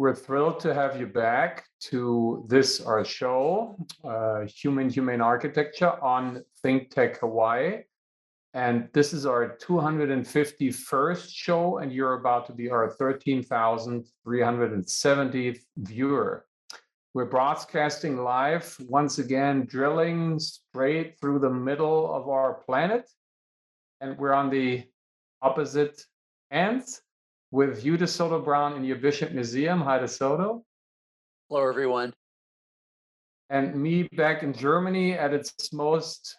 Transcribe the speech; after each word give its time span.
we're 0.00 0.14
thrilled 0.14 0.58
to 0.58 0.72
have 0.72 0.98
you 0.98 1.06
back 1.06 1.66
to 1.78 2.42
this 2.48 2.80
our 2.80 3.04
show, 3.04 3.76
uh, 4.02 4.46
Human 4.46 4.88
Humane 4.88 5.20
Architecture 5.20 6.02
on 6.02 6.42
Think 6.62 6.88
Tech 6.88 7.20
Hawaii. 7.20 7.82
And 8.54 8.88
this 8.94 9.12
is 9.12 9.26
our 9.26 9.58
251st 9.58 11.28
show, 11.30 11.80
and 11.80 11.92
you're 11.92 12.14
about 12.14 12.46
to 12.46 12.54
be 12.54 12.70
our 12.70 12.96
13,370th 12.98 15.60
viewer. 15.76 16.46
We're 17.12 17.26
broadcasting 17.26 18.24
live, 18.24 18.74
once 18.88 19.18
again, 19.18 19.66
drilling 19.66 20.38
straight 20.38 21.20
through 21.20 21.40
the 21.40 21.50
middle 21.50 22.10
of 22.10 22.26
our 22.26 22.54
planet. 22.54 23.06
And 24.00 24.16
we're 24.16 24.32
on 24.32 24.48
the 24.48 24.84
opposite 25.42 26.02
ends 26.50 27.02
with 27.50 27.84
you, 27.84 27.98
DeSoto 27.98 28.44
Brown, 28.44 28.76
in 28.76 28.84
your 28.84 28.96
Bishop 28.96 29.32
Museum. 29.32 29.80
Hi, 29.80 29.98
DeSoto. 29.98 30.62
Hello, 31.48 31.68
everyone. 31.68 32.14
And 33.48 33.74
me 33.74 34.04
back 34.12 34.42
in 34.42 34.52
Germany 34.52 35.14
at 35.14 35.34
its 35.34 35.72
most 35.72 36.36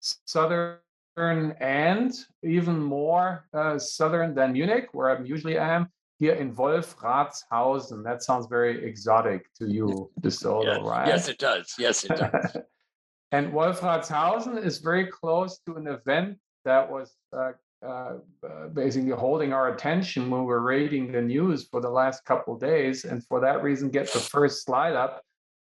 southern 0.00 0.78
and 1.16 2.12
even 2.42 2.78
more 2.78 3.46
uh, 3.54 3.78
southern 3.78 4.34
than 4.34 4.52
Munich, 4.52 4.88
where 4.92 5.16
I 5.16 5.22
usually 5.22 5.56
am, 5.56 5.88
here 6.18 6.34
in 6.34 6.54
Wolfratshausen. 6.54 8.04
That 8.04 8.22
sounds 8.22 8.46
very 8.46 8.84
exotic 8.84 9.46
to 9.54 9.66
you, 9.66 10.10
DeSoto, 10.20 10.64
yes. 10.64 10.80
right? 10.82 11.06
Yes, 11.08 11.28
it 11.28 11.38
does. 11.38 11.74
Yes, 11.78 12.04
it 12.04 12.08
does. 12.08 12.56
and 13.32 13.52
Wolfratshausen 13.52 14.62
is 14.62 14.78
very 14.78 15.06
close 15.06 15.58
to 15.66 15.76
an 15.76 15.86
event 15.86 16.38
that 16.66 16.90
was 16.90 17.16
uh, 17.32 17.52
uh, 17.84 18.14
uh, 18.46 18.68
basically 18.68 19.10
holding 19.10 19.52
our 19.52 19.74
attention 19.74 20.30
when 20.30 20.44
we're 20.44 20.60
reading 20.60 21.10
the 21.10 21.20
news 21.20 21.66
for 21.68 21.80
the 21.80 21.90
last 21.90 22.24
couple 22.24 22.56
days. 22.56 23.04
And 23.04 23.24
for 23.26 23.40
that 23.40 23.62
reason, 23.62 23.90
get 23.90 24.12
the 24.12 24.20
first 24.20 24.64
slide 24.64 24.94
up. 24.94 25.22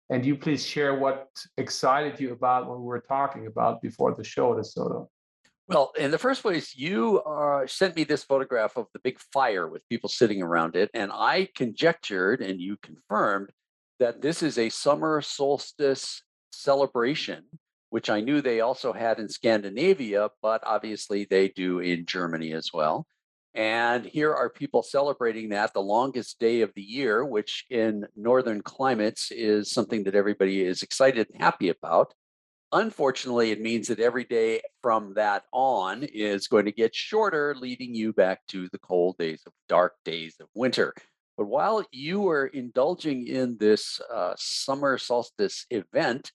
And 0.09 0.25
you 0.25 0.37
please 0.37 0.65
share 0.65 0.95
what 0.95 1.29
excited 1.59 2.19
you 2.21 2.33
about 2.33 2.69
what 2.69 2.79
we 2.79 2.87
were 2.87 3.01
talking 3.01 3.47
about 3.47 3.83
before 3.83 4.15
the 4.15 4.25
show, 4.25 4.55
DeSoto. 4.55 5.09
Well, 5.69 5.93
in 5.99 6.13
the 6.13 6.19
first 6.19 6.43
place, 6.43 6.77
you 6.77 7.21
uh, 7.23 7.67
sent 7.67 7.97
me 7.97 8.05
this 8.05 8.23
photograph 8.23 8.77
of 8.77 8.87
the 8.93 9.01
big 9.01 9.19
fire 9.33 9.69
with 9.69 9.87
people 9.89 10.09
sitting 10.09 10.41
around 10.41 10.77
it. 10.77 10.91
And 10.95 11.11
I 11.13 11.49
conjectured, 11.57 12.41
and 12.41 12.61
you 12.61 12.77
confirmed, 12.83 13.51
that 13.99 14.23
this 14.23 14.43
is 14.43 14.59
a 14.59 14.69
summer 14.69 15.21
solstice 15.21 16.23
celebration 16.53 17.45
which 17.91 18.11
I 18.11 18.21
knew 18.21 18.41
they 18.41 18.61
also 18.61 18.93
had 18.93 19.19
in 19.19 19.29
Scandinavia, 19.29 20.29
but 20.43 20.63
obviously 20.67 21.27
they 21.29 21.49
do 21.49 21.79
in 21.81 22.07
Germany 22.07 22.53
as 22.53 22.71
well. 22.73 23.07
And 23.55 24.05
here 24.05 24.35
are 24.35 24.51
people 24.51 24.83
celebrating 24.83 25.49
that 25.49 25.73
the 25.73 25.81
longest 25.81 26.39
day 26.39 26.61
of 26.61 26.73
the 26.75 26.83
year, 26.83 27.25
which 27.25 27.65
in 27.71 28.07
northern 28.15 28.61
climates 28.61 29.31
is 29.31 29.73
something 29.73 30.05
that 30.05 30.15
everybody 30.15 30.63
is 30.63 30.83
excited 30.83 31.29
and 31.33 31.41
happy 31.41 31.71
about. 31.71 32.13
Unfortunately, 32.73 33.53
it 33.53 33.61
means 33.63 33.89
that 33.89 34.01
every 34.01 34.25
day 34.25 34.61
from 34.83 35.15
that 35.15 35.45
on 35.53 36.03
is 36.03 36.49
going 36.49 36.67
to 36.67 36.73
get 36.73 36.95
shorter, 36.95 37.55
leading 37.59 37.95
you 37.95 38.13
back 38.13 38.41
to 38.49 38.69
the 38.73 38.79
cold 38.79 39.17
days 39.17 39.43
of 39.47 39.53
dark 39.69 39.95
days 40.05 40.37
of 40.39 40.49
winter. 40.55 40.93
But 41.39 41.47
while 41.47 41.85
you 41.93 42.21
were 42.21 42.47
indulging 42.47 43.27
in 43.27 43.57
this 43.59 44.01
uh, 44.13 44.35
summer 44.37 44.99
solstice 44.99 45.65
event, 45.71 46.33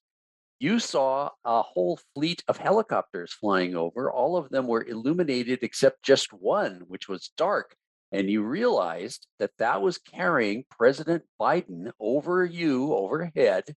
you 0.62 0.78
saw 0.78 1.28
a 1.44 1.64
whole 1.64 2.00
fleet 2.14 2.44
of 2.48 2.56
helicopters 2.56 3.34
flying 3.34 3.76
over. 3.76 4.12
All 4.12 4.38
of 4.38 4.50
them 4.50 4.68
were 4.68 4.86
illuminated 4.86 5.64
except 5.64 6.04
just 6.04 6.32
one, 6.32 6.84
which 6.88 7.10
was 7.10 7.32
dark. 7.36 7.76
And 8.12 8.30
you 8.30 8.44
realized 8.44 9.26
that 9.40 9.58
that 9.58 9.82
was 9.82 9.98
carrying 9.98 10.66
President 10.70 11.24
Biden 11.42 11.92
over 12.00 12.46
you, 12.46 12.94
overhead, 12.94 13.74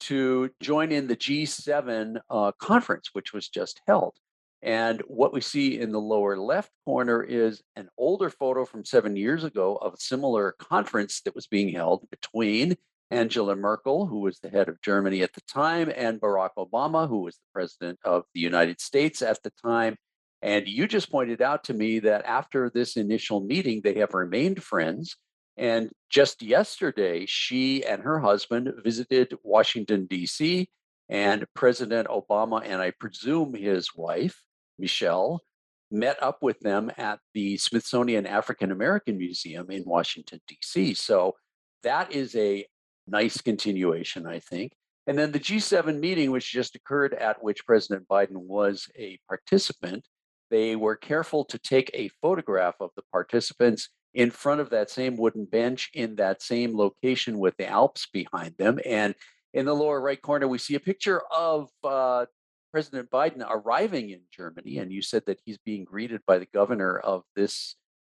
to 0.00 0.50
join 0.60 0.90
in 0.90 1.06
the 1.06 1.14
G7 1.14 2.18
uh, 2.28 2.50
conference, 2.58 3.10
which 3.12 3.32
was 3.32 3.48
just 3.48 3.80
held. 3.86 4.14
And 4.60 5.00
what 5.06 5.32
we 5.32 5.40
see 5.40 5.78
in 5.78 5.92
the 5.92 6.00
lower 6.00 6.36
left 6.36 6.72
corner 6.84 7.22
is 7.22 7.62
an 7.76 7.88
older 7.96 8.28
photo 8.28 8.64
from 8.64 8.84
seven 8.84 9.14
years 9.14 9.44
ago 9.44 9.76
of 9.76 9.94
a 9.94 10.00
similar 10.00 10.56
conference 10.58 11.20
that 11.20 11.36
was 11.36 11.46
being 11.46 11.72
held 11.72 12.10
between 12.10 12.76
Angela 13.10 13.56
Merkel, 13.56 14.06
who 14.06 14.20
was 14.20 14.38
the 14.38 14.50
head 14.50 14.68
of 14.68 14.80
Germany 14.82 15.22
at 15.22 15.32
the 15.32 15.40
time, 15.42 15.90
and 15.94 16.20
Barack 16.20 16.50
Obama, 16.58 17.08
who 17.08 17.22
was 17.22 17.36
the 17.36 17.52
president 17.52 17.98
of 18.04 18.24
the 18.34 18.40
United 18.40 18.80
States 18.80 19.22
at 19.22 19.42
the 19.42 19.52
time. 19.62 19.96
And 20.42 20.68
you 20.68 20.86
just 20.86 21.10
pointed 21.10 21.42
out 21.42 21.64
to 21.64 21.74
me 21.74 21.98
that 22.00 22.24
after 22.24 22.70
this 22.70 22.96
initial 22.96 23.40
meeting, 23.40 23.80
they 23.82 23.94
have 23.94 24.14
remained 24.14 24.62
friends. 24.62 25.16
And 25.56 25.90
just 26.10 26.42
yesterday, 26.42 27.24
she 27.26 27.84
and 27.84 28.02
her 28.02 28.20
husband 28.20 28.72
visited 28.84 29.34
Washington, 29.42 30.06
D.C., 30.06 30.68
and 31.08 31.46
President 31.54 32.06
Obama, 32.08 32.62
and 32.64 32.82
I 32.82 32.90
presume 32.90 33.54
his 33.54 33.94
wife, 33.96 34.42
Michelle, 34.78 35.42
met 35.90 36.22
up 36.22 36.42
with 36.42 36.60
them 36.60 36.90
at 36.98 37.18
the 37.32 37.56
Smithsonian 37.56 38.26
African 38.26 38.70
American 38.70 39.16
Museum 39.16 39.70
in 39.70 39.84
Washington, 39.86 40.40
D.C. 40.46 40.94
So 40.94 41.34
that 41.82 42.12
is 42.12 42.36
a 42.36 42.66
nice 43.10 43.40
continuation, 43.40 44.26
I 44.26 44.40
think. 44.40 44.72
And 45.06 45.18
then 45.18 45.32
the 45.32 45.40
G7 45.40 46.00
meeting, 46.00 46.30
which 46.30 46.52
just 46.52 46.74
occurred, 46.74 47.14
at 47.14 47.42
which 47.42 47.64
President 47.64 48.06
Biden 48.08 48.36
was 48.36 48.86
a 48.96 49.18
participant, 49.26 50.06
they 50.50 50.76
were 50.76 50.96
careful 50.96 51.44
to 51.46 51.58
take 51.58 51.90
a 51.94 52.10
photograph 52.20 52.76
of 52.80 52.90
the 52.96 53.02
participants 53.12 53.88
in 54.14 54.30
front 54.30 54.60
of 54.60 54.70
that 54.70 54.90
same 54.90 55.16
wooden 55.16 55.44
bench 55.44 55.90
in 55.94 56.16
that 56.16 56.42
same 56.42 56.76
location 56.76 57.38
with 57.38 57.56
the 57.56 57.66
Alps 57.66 58.06
behind 58.12 58.54
them. 58.58 58.78
And 58.84 59.14
in 59.54 59.66
the 59.66 59.74
lower 59.74 60.00
right 60.00 60.20
corner, 60.20 60.48
we 60.48 60.58
see 60.58 60.74
a 60.74 60.80
picture 60.80 61.22
of 61.34 61.68
uh, 61.84 62.26
President 62.70 63.10
Biden 63.10 63.44
arriving 63.48 64.10
in 64.10 64.20
Germany. 64.30 64.78
And 64.78 64.92
you 64.92 65.02
said 65.02 65.22
that 65.26 65.40
he's 65.44 65.58
being 65.58 65.84
greeted 65.84 66.20
by 66.26 66.38
the 66.38 66.48
governor 66.52 66.98
of 66.98 67.22
this 67.34 67.76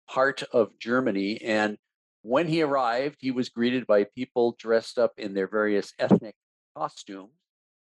part 0.10 0.44
of 0.52 0.78
Germany. 0.80 1.42
And 1.42 1.78
when 2.22 2.48
he 2.48 2.62
arrived, 2.62 3.18
he 3.20 3.32
was 3.32 3.50
greeted 3.50 3.88
by 3.88 4.04
people 4.04 4.56
dressed 4.60 5.00
up 5.00 5.14
in 5.18 5.34
their 5.34 5.48
various 5.48 5.94
ethnic 6.00 6.36
costumes 6.76 7.32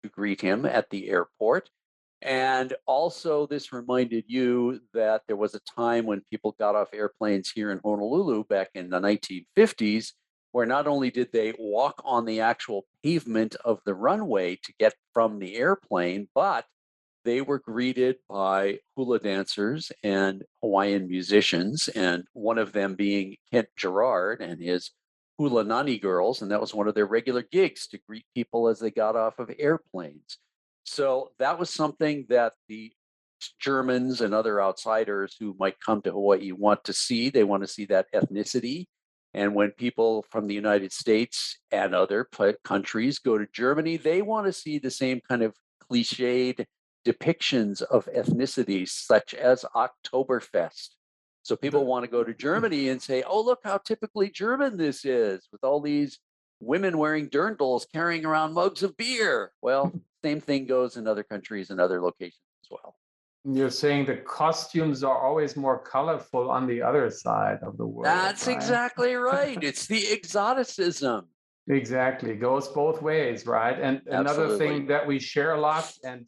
to 0.04 0.10
greet 0.10 0.42
him 0.42 0.66
at 0.66 0.90
the 0.90 1.10
airport. 1.10 1.70
And 2.22 2.74
also, 2.86 3.46
this 3.46 3.72
reminded 3.72 4.26
you 4.28 4.82
that 4.94 5.22
there 5.28 5.36
was 5.36 5.54
a 5.54 5.62
time 5.76 6.06
when 6.06 6.22
people 6.30 6.56
got 6.58 6.76
off 6.76 6.94
airplanes 6.94 7.52
here 7.52 7.72
in 7.72 7.80
Honolulu 7.84 8.46
back 8.46 8.70
in 8.74 8.90
the 8.90 9.00
1950s, 9.00 10.14
where 10.52 10.66
not 10.66 10.88
only 10.88 11.12
did 11.12 11.32
they 11.32 11.54
walk 11.60 12.02
on 12.04 12.26
the 12.26 12.42
actual 12.42 12.86
pavement 13.04 13.56
of 13.64 13.80
the 13.86 13.94
runway 13.94 14.56
to 14.56 14.74
get 14.80 14.94
from 15.14 15.40
the 15.40 15.56
airplane, 15.56 16.28
but 16.34 16.66
they 17.26 17.42
were 17.42 17.60
greeted 17.60 18.18
by 18.30 18.80
hula 18.96 19.20
dancers 19.20 19.92
and 20.04 20.44
Hawaiian 20.62 21.08
musicians, 21.08 21.90
and 21.90 22.24
one 22.34 22.60
of 22.60 22.72
them 22.72 22.96
being 22.96 23.36
Kent 23.52 23.68
Ghirard 23.78 24.40
and 24.40 24.62
his 24.62 24.92
Hula 25.38 25.66
Nani 25.66 25.98
Girls, 25.98 26.42
and 26.42 26.52
that 26.52 26.62
was 26.62 26.74
one 26.74 26.88
of 26.88 26.96
their 26.96 27.08
regular 27.08 27.42
gigs 27.42 27.88
to 27.88 28.00
greet 28.08 28.26
people 28.34 28.70
as 28.70 28.80
they 28.80 28.92
got 28.92 29.18
off 29.18 29.40
of 29.40 29.52
airplanes. 29.60 30.38
So 30.86 31.32
that 31.40 31.60
was 31.60 31.70
something 31.70 32.26
that 32.30 32.54
the 32.70 32.94
Germans 33.60 34.22
and 34.22 34.34
other 34.34 34.62
outsiders 34.62 35.36
who 35.38 35.56
might 35.60 35.80
come 35.80 36.02
to 36.04 36.12
Hawaii 36.12 36.52
want 36.52 36.86
to 36.86 36.94
see. 36.94 37.30
They 37.30 37.44
want 37.44 37.64
to 37.64 37.68
see 37.68 37.86
that 37.86 38.08
ethnicity. 38.14 38.86
And 39.34 39.54
when 39.54 39.72
people 39.72 40.24
from 40.30 40.48
the 40.48 40.54
United 40.54 40.94
States 40.94 41.58
and 41.72 41.94
other 41.94 42.26
countries 42.64 43.20
go 43.20 43.38
to 43.38 43.48
Germany, 43.52 43.98
they 43.98 44.22
want 44.22 44.46
to 44.46 44.54
see 44.54 44.80
the 44.80 44.92
same 44.92 45.20
kind 45.28 45.44
of 45.44 45.54
cliched 45.92 46.66
depictions 47.06 47.82
of 47.82 48.10
ethnicities, 48.16 48.90
such 48.90 49.34
as 49.34 49.66
Oktoberfest. 49.76 50.90
So 51.44 51.56
people 51.56 51.86
want 51.86 52.04
to 52.04 52.12
go 52.12 52.24
to 52.24 52.34
Germany 52.48 52.90
and 52.90 53.02
say, 53.02 53.24
oh, 53.24 53.42
look 53.42 53.60
how 53.64 53.78
typically 53.78 54.30
German 54.30 54.78
this 54.78 55.06
is, 55.06 55.48
with 55.52 55.64
all 55.64 55.80
these 55.80 56.20
women 56.60 56.98
wearing 56.98 57.30
dirndls 57.30 57.86
carrying 57.92 58.26
around 58.26 58.54
mugs 58.54 58.84
of 58.84 58.98
beer. 58.98 59.52
Well, 59.62 59.94
same 60.24 60.42
thing 60.42 60.66
goes 60.66 60.98
in 60.98 61.08
other 61.08 61.24
countries 61.24 61.70
and 61.70 61.80
other 61.80 62.02
locations 62.02 62.42
as 62.64 62.70
well. 62.72 62.96
You're 63.48 63.70
saying 63.70 64.08
the 64.08 64.18
costumes 64.18 65.04
are 65.04 65.20
always 65.20 65.56
more 65.56 65.78
colorful 65.78 66.50
on 66.50 66.66
the 66.66 66.82
other 66.82 67.12
side 67.12 67.60
of 67.62 67.78
the 67.78 67.86
world. 67.86 68.06
That's 68.06 68.48
right? 68.48 68.56
exactly 68.56 69.14
right. 69.14 69.58
it's 69.64 69.86
the 69.86 70.04
exoticism. 70.12 71.28
Exactly. 71.68 72.32
It 72.32 72.42
goes 72.42 72.68
both 72.70 73.04
ways, 73.04 73.46
right? 73.46 73.80
And 73.80 74.02
another 74.08 74.58
thing 74.58 74.88
that 74.88 75.06
we 75.06 75.20
share 75.20 75.54
a 75.54 75.60
lot, 75.60 75.92
and 76.04 76.26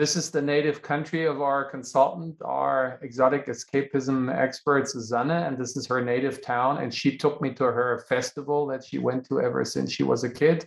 this 0.00 0.16
is 0.16 0.30
the 0.30 0.40
native 0.40 0.80
country 0.80 1.26
of 1.26 1.42
our 1.42 1.62
consultant, 1.62 2.34
our 2.42 2.98
exotic 3.02 3.46
escapism 3.48 4.34
expert, 4.34 4.88
Susanna, 4.88 5.44
and 5.46 5.58
this 5.58 5.76
is 5.76 5.86
her 5.86 6.02
native 6.02 6.40
town. 6.40 6.78
And 6.78 6.92
she 6.92 7.18
took 7.18 7.42
me 7.42 7.52
to 7.60 7.64
her 7.64 8.06
festival 8.08 8.66
that 8.68 8.82
she 8.82 8.96
went 8.96 9.26
to 9.28 9.42
ever 9.42 9.62
since 9.62 9.92
she 9.92 10.02
was 10.02 10.24
a 10.24 10.30
kid. 10.30 10.66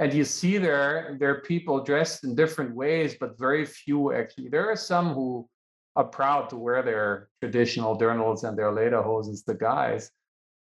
And 0.00 0.12
you 0.12 0.22
see 0.22 0.58
there, 0.58 1.16
there 1.18 1.30
are 1.30 1.40
people 1.40 1.82
dressed 1.82 2.24
in 2.24 2.34
different 2.34 2.74
ways, 2.74 3.16
but 3.18 3.38
very 3.38 3.64
few 3.64 4.12
actually. 4.12 4.50
There 4.50 4.68
are 4.70 4.76
some 4.76 5.14
who 5.14 5.48
are 5.96 6.04
proud 6.20 6.50
to 6.50 6.56
wear 6.56 6.82
their 6.82 7.30
traditional 7.40 7.96
dirndls 7.96 8.44
and 8.46 8.54
their 8.58 8.70
lederhosens, 8.70 9.46
the 9.46 9.54
guys. 9.54 10.10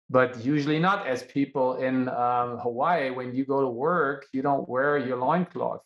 but 0.10 0.44
usually 0.44 0.80
not 0.80 1.06
as 1.08 1.24
people 1.24 1.76
in 1.78 2.08
um, 2.10 2.58
Hawaii. 2.60 3.10
When 3.10 3.36
you 3.36 3.46
go 3.46 3.62
to 3.62 3.68
work, 3.68 4.26
you 4.32 4.42
don't 4.42 4.68
wear 4.68 4.98
your 4.98 5.18
loincloth, 5.18 5.82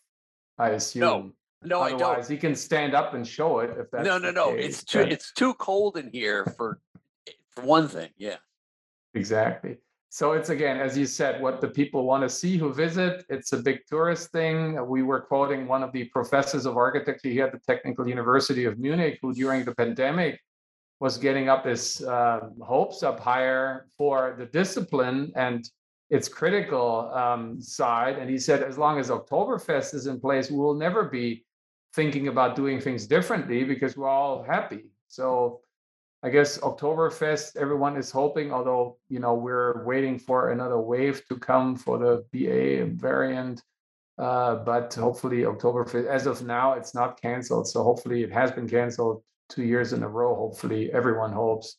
I 0.57 0.69
assume. 0.69 1.01
No, 1.01 1.31
I 1.63 1.67
don't. 1.67 1.93
Otherwise, 1.93 2.29
you 2.31 2.37
can 2.37 2.55
stand 2.55 2.95
up 2.95 3.13
and 3.13 3.27
show 3.27 3.59
it 3.59 3.71
if 3.77 3.91
that's 3.91 4.05
No, 4.05 4.17
no, 4.17 4.27
the 4.27 4.31
no. 4.33 4.55
case, 4.55 4.65
It's 4.79 4.83
too 4.83 4.99
but- 5.03 5.11
it's 5.11 5.31
too 5.33 5.53
cold 5.55 5.97
in 5.97 6.09
here 6.11 6.45
for 6.57 6.79
for 7.51 7.63
one 7.63 7.87
thing. 7.87 8.09
Yeah. 8.17 8.37
Exactly. 9.13 9.77
So 10.09 10.33
it's 10.33 10.49
again, 10.49 10.77
as 10.79 10.97
you 10.97 11.05
said, 11.05 11.41
what 11.41 11.61
the 11.61 11.67
people 11.69 12.05
want 12.05 12.23
to 12.23 12.29
see 12.29 12.57
who 12.57 12.73
visit. 12.73 13.25
It's 13.29 13.53
a 13.53 13.57
big 13.57 13.79
tourist 13.87 14.31
thing. 14.31 14.85
We 14.87 15.03
were 15.03 15.21
quoting 15.21 15.67
one 15.67 15.83
of 15.83 15.91
the 15.93 16.05
professors 16.05 16.65
of 16.65 16.75
architecture 16.77 17.29
here 17.29 17.45
at 17.45 17.51
the 17.53 17.59
Technical 17.59 18.07
University 18.07 18.65
of 18.65 18.77
Munich, 18.79 19.19
who 19.21 19.33
during 19.33 19.63
the 19.63 19.75
pandemic 19.75 20.39
was 20.99 21.17
getting 21.17 21.49
up 21.49 21.65
his 21.65 22.01
uh, 22.03 22.49
hopes 22.61 23.03
up 23.03 23.19
higher 23.19 23.87
for 23.97 24.35
the 24.37 24.45
discipline 24.45 25.31
and 25.35 25.69
its 26.09 26.27
critical 26.27 27.09
um, 27.13 27.61
side. 27.61 28.17
And 28.19 28.29
he 28.29 28.37
said, 28.37 28.63
as 28.63 28.77
long 28.77 28.99
as 28.99 29.09
Oktoberfest 29.09 29.93
is 29.93 30.07
in 30.07 30.19
place, 30.19 30.51
we 30.51 30.57
will 30.57 30.73
never 30.75 31.05
be 31.05 31.45
thinking 31.93 32.27
about 32.27 32.55
doing 32.55 32.79
things 32.79 33.07
differently 33.07 33.63
because 33.63 33.97
we're 33.97 34.07
all 34.07 34.43
happy. 34.43 34.85
So 35.07 35.61
I 36.23 36.29
guess 36.29 36.59
Oktoberfest, 36.59 37.57
everyone 37.57 37.97
is 37.97 38.11
hoping, 38.11 38.53
although, 38.53 38.97
you 39.09 39.19
know, 39.19 39.33
we're 39.33 39.83
waiting 39.85 40.19
for 40.19 40.51
another 40.51 40.79
wave 40.79 41.25
to 41.27 41.35
come 41.35 41.75
for 41.75 41.97
the 41.97 42.23
BA 42.31 42.93
variant. 42.95 43.63
Uh, 44.17 44.55
but 44.55 44.93
hopefully 44.93 45.39
Oktoberfest, 45.39 46.05
as 46.05 46.27
of 46.27 46.43
now, 46.45 46.73
it's 46.73 46.93
not 46.93 47.19
canceled. 47.19 47.67
So 47.67 47.83
hopefully 47.83 48.23
it 48.23 48.31
has 48.31 48.51
been 48.51 48.69
canceled 48.69 49.23
two 49.49 49.63
years 49.63 49.93
in 49.93 50.03
a 50.03 50.07
row. 50.07 50.35
Hopefully 50.35 50.91
everyone 50.93 51.31
hopes 51.31 51.77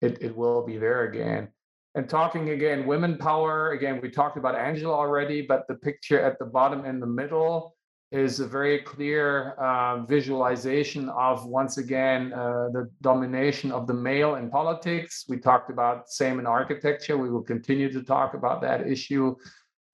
it, 0.00 0.22
it 0.22 0.34
will 0.34 0.64
be 0.64 0.78
there 0.78 1.04
again. 1.04 1.48
And 1.94 2.08
talking 2.08 2.50
again, 2.50 2.86
women 2.86 3.18
power, 3.18 3.70
again, 3.70 4.00
we 4.02 4.10
talked 4.10 4.36
about 4.36 4.56
Angela 4.56 4.94
already, 4.94 5.42
but 5.42 5.68
the 5.68 5.76
picture 5.76 6.20
at 6.20 6.38
the 6.38 6.46
bottom 6.46 6.84
in 6.84 6.98
the 6.98 7.06
middle 7.06 7.73
is 8.14 8.38
a 8.38 8.46
very 8.46 8.78
clear 8.78 9.50
uh, 9.58 10.02
visualization 10.04 11.08
of 11.08 11.46
once 11.46 11.78
again 11.78 12.32
uh, 12.32 12.68
the 12.72 12.88
domination 13.00 13.72
of 13.72 13.88
the 13.88 13.92
male 13.92 14.36
in 14.36 14.48
politics. 14.48 15.24
We 15.28 15.38
talked 15.38 15.68
about 15.68 16.08
same 16.08 16.38
in 16.38 16.46
architecture. 16.46 17.18
We 17.18 17.28
will 17.28 17.42
continue 17.42 17.92
to 17.92 18.02
talk 18.04 18.34
about 18.34 18.60
that 18.62 18.86
issue. 18.86 19.34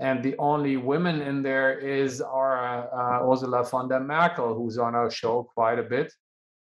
And 0.01 0.23
the 0.23 0.37
only 0.39 0.77
women 0.77 1.23
in 1.23 1.43
there 1.43 1.79
is 1.79 2.21
our 2.21 2.57
uh, 2.93 3.27
Ursula 3.27 3.65
von 3.65 3.89
der 3.89 4.01
Merkel, 4.01 4.55
who's 4.55 4.77
on 4.77 4.95
our 4.95 5.11
show 5.11 5.49
quite 5.55 5.79
a 5.79 5.83
bit 5.83 6.13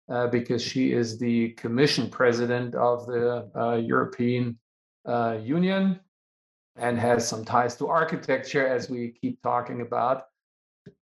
uh, 0.10 0.28
because 0.28 0.62
she 0.62 0.94
is 0.94 1.18
the 1.18 1.50
commission 1.64 2.08
president 2.08 2.76
of 2.76 3.08
the 3.08 3.50
uh, 3.56 3.76
European 3.76 4.60
uh, 5.08 5.40
Union 5.44 6.00
and 6.76 7.00
has 7.00 7.28
some 7.28 7.44
ties 7.44 7.76
to 7.78 7.88
architecture, 7.88 8.68
as 8.68 8.92
we 8.92 9.10
keep 9.20 9.42
talking 9.42 9.82
about 9.82 10.26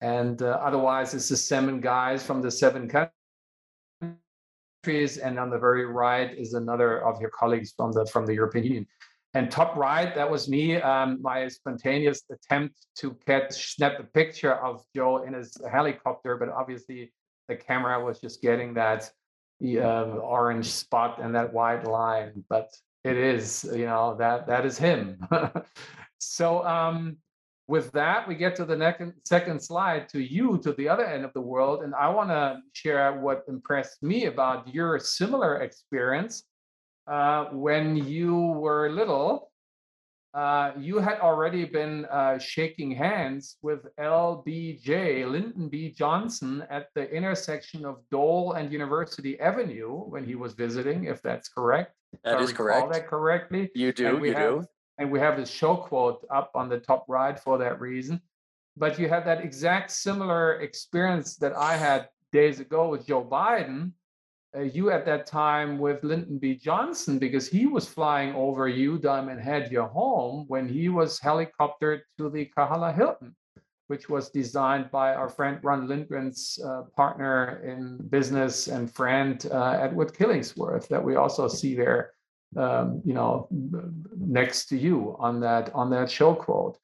and 0.00 0.42
uh, 0.42 0.58
otherwise 0.62 1.14
it's 1.14 1.28
the 1.28 1.36
seven 1.36 1.80
guys 1.80 2.24
from 2.24 2.40
the 2.40 2.50
seven 2.50 2.88
countries. 2.88 5.18
And 5.18 5.38
on 5.38 5.50
the 5.50 5.58
very 5.58 5.86
right 5.86 6.36
is 6.36 6.54
another 6.54 7.04
of 7.04 7.20
your 7.20 7.30
colleagues 7.30 7.74
from 7.76 7.92
the 7.92 8.06
from 8.06 8.26
the 8.26 8.34
european 8.34 8.64
union. 8.64 8.86
And 9.34 9.50
top 9.50 9.76
right 9.76 10.14
that 10.14 10.30
was 10.30 10.48
me 10.48 10.76
um, 10.76 11.20
my 11.20 11.48
spontaneous 11.48 12.22
attempt 12.30 12.86
to 12.96 13.16
catch 13.26 13.74
snap 13.74 13.98
a 13.98 14.04
picture 14.04 14.54
of 14.54 14.84
joe 14.94 15.24
in 15.24 15.34
his 15.34 15.56
helicopter. 15.70 16.36
But 16.36 16.50
obviously 16.50 17.12
the 17.48 17.56
camera 17.56 18.02
was 18.02 18.20
just 18.20 18.40
getting 18.40 18.74
that 18.74 19.10
uh, 19.64 20.18
orange 20.22 20.66
spot 20.66 21.18
and 21.20 21.34
that 21.34 21.52
white 21.52 21.84
line. 21.84 22.44
But 22.48 22.68
it 23.04 23.16
is 23.16 23.68
you 23.74 23.86
know 23.86 24.16
that 24.18 24.46
that 24.46 24.64
is 24.64 24.78
him. 24.78 25.18
So 26.20 26.64
um 26.64 27.16
with 27.68 27.92
that, 27.92 28.26
we 28.26 28.34
get 28.34 28.56
to 28.56 28.64
the 28.64 28.74
next, 28.74 29.04
second 29.24 29.62
slide 29.62 30.08
to 30.08 30.20
you, 30.20 30.58
to 30.64 30.72
the 30.72 30.88
other 30.88 31.04
end 31.04 31.24
of 31.24 31.32
the 31.34 31.40
world. 31.40 31.82
And 31.82 31.94
I 31.94 32.08
want 32.08 32.30
to 32.30 32.60
share 32.72 33.12
what 33.20 33.44
impressed 33.46 34.02
me 34.02 34.24
about 34.24 34.72
your 34.74 34.98
similar 34.98 35.58
experience. 35.60 36.44
Uh, 37.06 37.44
when 37.52 37.96
you 37.96 38.34
were 38.36 38.90
little, 38.90 39.50
uh, 40.32 40.72
you 40.78 40.98
had 40.98 41.20
already 41.20 41.64
been 41.66 42.06
uh, 42.06 42.38
shaking 42.38 42.90
hands 42.90 43.56
with 43.60 43.80
LBJ, 43.98 45.30
Lyndon 45.30 45.68
B. 45.68 45.90
Johnson, 45.90 46.64
at 46.70 46.88
the 46.94 47.10
intersection 47.10 47.84
of 47.84 47.96
Dole 48.10 48.52
and 48.52 48.72
University 48.72 49.38
Avenue 49.40 49.90
when 49.90 50.24
he 50.24 50.36
was 50.36 50.54
visiting, 50.54 51.04
if 51.04 51.20
that's 51.22 51.48
correct. 51.48 51.94
If 52.14 52.22
That 52.22 52.38
I 52.38 52.42
is 52.42 52.52
correct. 52.52 52.92
that 52.92 53.06
correctly. 53.08 53.70
You 53.74 53.92
do, 53.92 54.20
you 54.24 54.32
have- 54.34 54.60
do. 54.62 54.66
And 54.98 55.10
we 55.10 55.20
have 55.20 55.36
the 55.36 55.46
show 55.46 55.76
quote 55.76 56.26
up 56.30 56.50
on 56.54 56.68
the 56.68 56.78
top 56.78 57.04
right 57.08 57.38
for 57.38 57.56
that 57.58 57.80
reason. 57.80 58.20
But 58.76 58.98
you 58.98 59.08
have 59.08 59.24
that 59.24 59.44
exact 59.44 59.90
similar 59.90 60.60
experience 60.60 61.36
that 61.36 61.56
I 61.56 61.76
had 61.76 62.08
days 62.32 62.60
ago 62.60 62.88
with 62.88 63.06
Joe 63.06 63.24
Biden. 63.24 63.92
Uh, 64.56 64.62
you 64.62 64.90
at 64.90 65.04
that 65.04 65.26
time 65.26 65.78
with 65.78 66.02
Lyndon 66.02 66.38
B. 66.38 66.54
Johnson, 66.54 67.18
because 67.18 67.48
he 67.48 67.66
was 67.66 67.86
flying 67.86 68.34
over 68.34 68.66
you, 68.66 68.98
Diamond 68.98 69.40
Head, 69.40 69.70
your 69.70 69.88
home, 69.88 70.46
when 70.48 70.68
he 70.68 70.88
was 70.88 71.20
helicoptered 71.20 72.00
to 72.16 72.30
the 72.30 72.50
Kahala 72.56 72.94
Hilton, 72.94 73.36
which 73.88 74.08
was 74.08 74.30
designed 74.30 74.90
by 74.90 75.14
our 75.14 75.28
friend 75.28 75.58
Ron 75.62 75.86
Lindgren's 75.86 76.58
uh, 76.64 76.82
partner 76.96 77.62
in 77.64 77.98
business 78.08 78.68
and 78.68 78.90
friend 78.90 79.46
uh, 79.52 79.78
Edward 79.82 80.14
Killingsworth, 80.14 80.88
that 80.88 81.04
we 81.04 81.16
also 81.16 81.46
see 81.46 81.74
there 81.74 82.12
um, 82.56 83.02
you 83.04 83.12
know, 83.12 83.48
next 84.16 84.66
to 84.66 84.76
you 84.76 85.16
on 85.18 85.40
that 85.40 85.74
on 85.74 85.90
that 85.90 86.10
show 86.10 86.34
quote. 86.34 86.78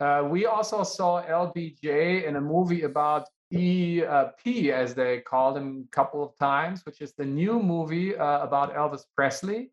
Uh, 0.00 0.26
we 0.30 0.46
also 0.46 0.84
saw 0.84 1.22
LBJ 1.24 2.24
in 2.24 2.36
a 2.36 2.40
movie 2.40 2.82
about 2.82 3.26
EP, 3.52 4.46
as 4.46 4.94
they 4.94 5.20
called 5.20 5.56
him 5.56 5.86
a 5.86 5.90
couple 5.96 6.22
of 6.22 6.36
times, 6.38 6.84
which 6.84 7.00
is 7.00 7.14
the 7.14 7.24
new 7.24 7.60
movie 7.60 8.14
uh, 8.14 8.40
about 8.40 8.74
Elvis 8.74 9.04
Presley 9.16 9.70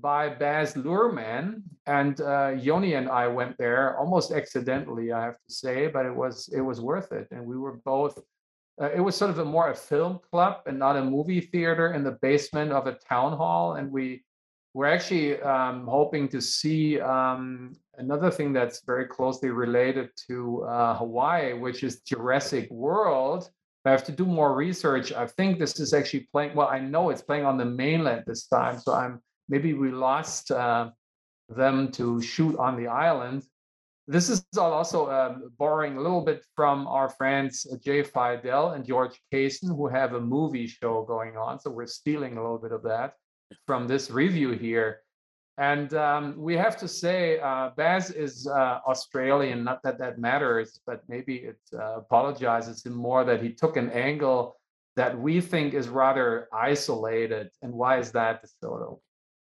by 0.00 0.28
Baz 0.30 0.74
Luhrmann. 0.74 1.62
And 1.86 2.20
uh, 2.20 2.54
Yoni 2.58 2.94
and 2.94 3.08
I 3.08 3.28
went 3.28 3.56
there 3.58 3.98
almost 3.98 4.32
accidentally, 4.32 5.12
I 5.12 5.24
have 5.24 5.36
to 5.46 5.54
say, 5.54 5.88
but 5.88 6.06
it 6.06 6.14
was 6.14 6.48
it 6.48 6.60
was 6.60 6.80
worth 6.80 7.12
it. 7.12 7.28
And 7.30 7.44
we 7.44 7.56
were 7.56 7.80
both. 7.84 8.18
Uh, 8.80 8.90
it 8.90 9.00
was 9.00 9.14
sort 9.14 9.30
of 9.30 9.38
a 9.38 9.44
more 9.44 9.70
a 9.70 9.74
film 9.74 10.18
club 10.30 10.62
and 10.66 10.78
not 10.78 10.96
a 10.96 11.04
movie 11.04 11.42
theater 11.42 11.92
in 11.92 12.02
the 12.02 12.18
basement 12.22 12.72
of 12.72 12.86
a 12.86 12.94
town 12.94 13.36
hall, 13.36 13.74
and 13.74 13.92
we 13.92 14.24
we're 14.74 14.86
actually 14.86 15.40
um, 15.42 15.86
hoping 15.86 16.28
to 16.28 16.40
see 16.40 16.98
um, 17.00 17.76
another 17.98 18.30
thing 18.30 18.52
that's 18.52 18.82
very 18.86 19.06
closely 19.06 19.50
related 19.50 20.08
to 20.28 20.64
uh, 20.64 20.96
Hawaii, 20.96 21.52
which 21.52 21.82
is 21.82 22.00
Jurassic 22.00 22.70
World. 22.70 23.50
I 23.84 23.90
have 23.90 24.04
to 24.04 24.12
do 24.12 24.24
more 24.24 24.54
research. 24.54 25.12
I 25.12 25.26
think 25.26 25.58
this 25.58 25.78
is 25.78 25.92
actually 25.92 26.28
playing. 26.32 26.54
Well, 26.54 26.68
I 26.68 26.78
know 26.78 27.10
it's 27.10 27.22
playing 27.22 27.44
on 27.44 27.58
the 27.58 27.64
mainland 27.64 28.24
this 28.26 28.46
time, 28.46 28.78
so 28.78 28.94
I'm 28.94 29.20
maybe 29.48 29.74
we 29.74 29.90
lost 29.90 30.50
uh, 30.50 30.90
them 31.48 31.90
to 31.92 32.22
shoot 32.22 32.56
on 32.56 32.76
the 32.76 32.86
island. 32.86 33.42
This 34.06 34.28
is 34.30 34.44
also 34.56 35.06
uh, 35.06 35.38
borrowing 35.58 35.96
a 35.96 36.00
little 36.00 36.24
bit 36.24 36.44
from 36.56 36.86
our 36.86 37.08
friends 37.08 37.66
uh, 37.70 37.76
Jay 37.84 38.02
Fidell 38.02 38.74
and 38.74 38.86
George 38.86 39.20
Kaysen, 39.32 39.68
who 39.68 39.88
have 39.88 40.14
a 40.14 40.20
movie 40.20 40.66
show 40.66 41.04
going 41.04 41.36
on. 41.36 41.60
So 41.60 41.70
we're 41.70 41.86
stealing 41.86 42.36
a 42.36 42.42
little 42.42 42.58
bit 42.58 42.72
of 42.72 42.82
that 42.84 43.14
from 43.66 43.86
this 43.86 44.10
review 44.10 44.50
here. 44.52 45.00
And 45.58 45.92
um, 45.94 46.34
we 46.38 46.56
have 46.56 46.78
to 46.78 46.88
say, 46.88 47.38
uh, 47.40 47.70
Baz 47.76 48.10
is 48.10 48.46
uh, 48.46 48.80
Australian, 48.86 49.64
not 49.64 49.82
that 49.82 49.98
that 49.98 50.18
matters, 50.18 50.80
but 50.86 51.02
maybe 51.08 51.36
it 51.36 51.58
uh, 51.74 51.98
apologizes 51.98 52.84
him 52.84 52.94
more 52.94 53.24
that 53.24 53.42
he 53.42 53.52
took 53.52 53.76
an 53.76 53.90
angle 53.90 54.56
that 54.96 55.18
we 55.18 55.40
think 55.40 55.74
is 55.74 55.88
rather 55.88 56.48
isolated. 56.52 57.50
And 57.60 57.72
why 57.74 57.98
is 57.98 58.12
that, 58.12 58.44
DeSoto? 58.44 59.00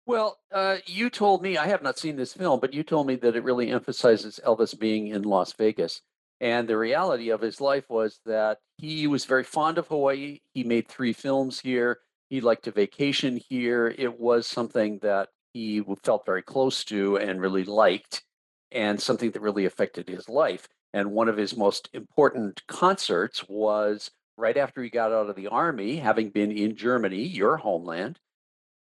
Well, 0.05 0.37
uh, 0.51 0.77
you 0.85 1.09
told 1.09 1.41
me, 1.41 1.57
I 1.57 1.67
have 1.67 1.81
not 1.81 1.97
seen 1.97 2.15
this 2.15 2.33
film, 2.33 2.59
but 2.59 2.73
you 2.73 2.83
told 2.83 3.07
me 3.07 3.15
that 3.15 3.35
it 3.35 3.43
really 3.43 3.71
emphasizes 3.71 4.39
Elvis 4.45 4.77
being 4.77 5.07
in 5.07 5.23
Las 5.23 5.53
Vegas. 5.53 6.01
And 6.41 6.67
the 6.67 6.77
reality 6.77 7.29
of 7.29 7.41
his 7.41 7.59
life 7.59 7.89
was 7.89 8.19
that 8.25 8.59
he 8.77 9.07
was 9.07 9.25
very 9.25 9.43
fond 9.43 9.77
of 9.77 9.87
Hawaii. 9.87 10.41
He 10.53 10.63
made 10.63 10.87
three 10.87 11.13
films 11.13 11.59
here. 11.59 11.99
He 12.29 12.41
liked 12.41 12.63
to 12.65 12.71
vacation 12.71 13.39
here. 13.49 13.93
It 13.97 14.19
was 14.19 14.47
something 14.47 14.99
that 15.03 15.29
he 15.53 15.83
felt 16.03 16.25
very 16.25 16.41
close 16.41 16.83
to 16.85 17.17
and 17.17 17.39
really 17.39 17.63
liked, 17.63 18.23
and 18.71 18.99
something 19.01 19.31
that 19.31 19.41
really 19.41 19.65
affected 19.65 20.09
his 20.09 20.27
life. 20.27 20.67
And 20.93 21.11
one 21.11 21.29
of 21.29 21.37
his 21.37 21.55
most 21.55 21.89
important 21.93 22.65
concerts 22.67 23.47
was 23.47 24.11
right 24.37 24.57
after 24.57 24.81
he 24.81 24.89
got 24.89 25.11
out 25.11 25.29
of 25.29 25.35
the 25.35 25.47
army, 25.47 25.97
having 25.97 26.29
been 26.29 26.51
in 26.51 26.75
Germany, 26.75 27.23
your 27.23 27.57
homeland. 27.57 28.19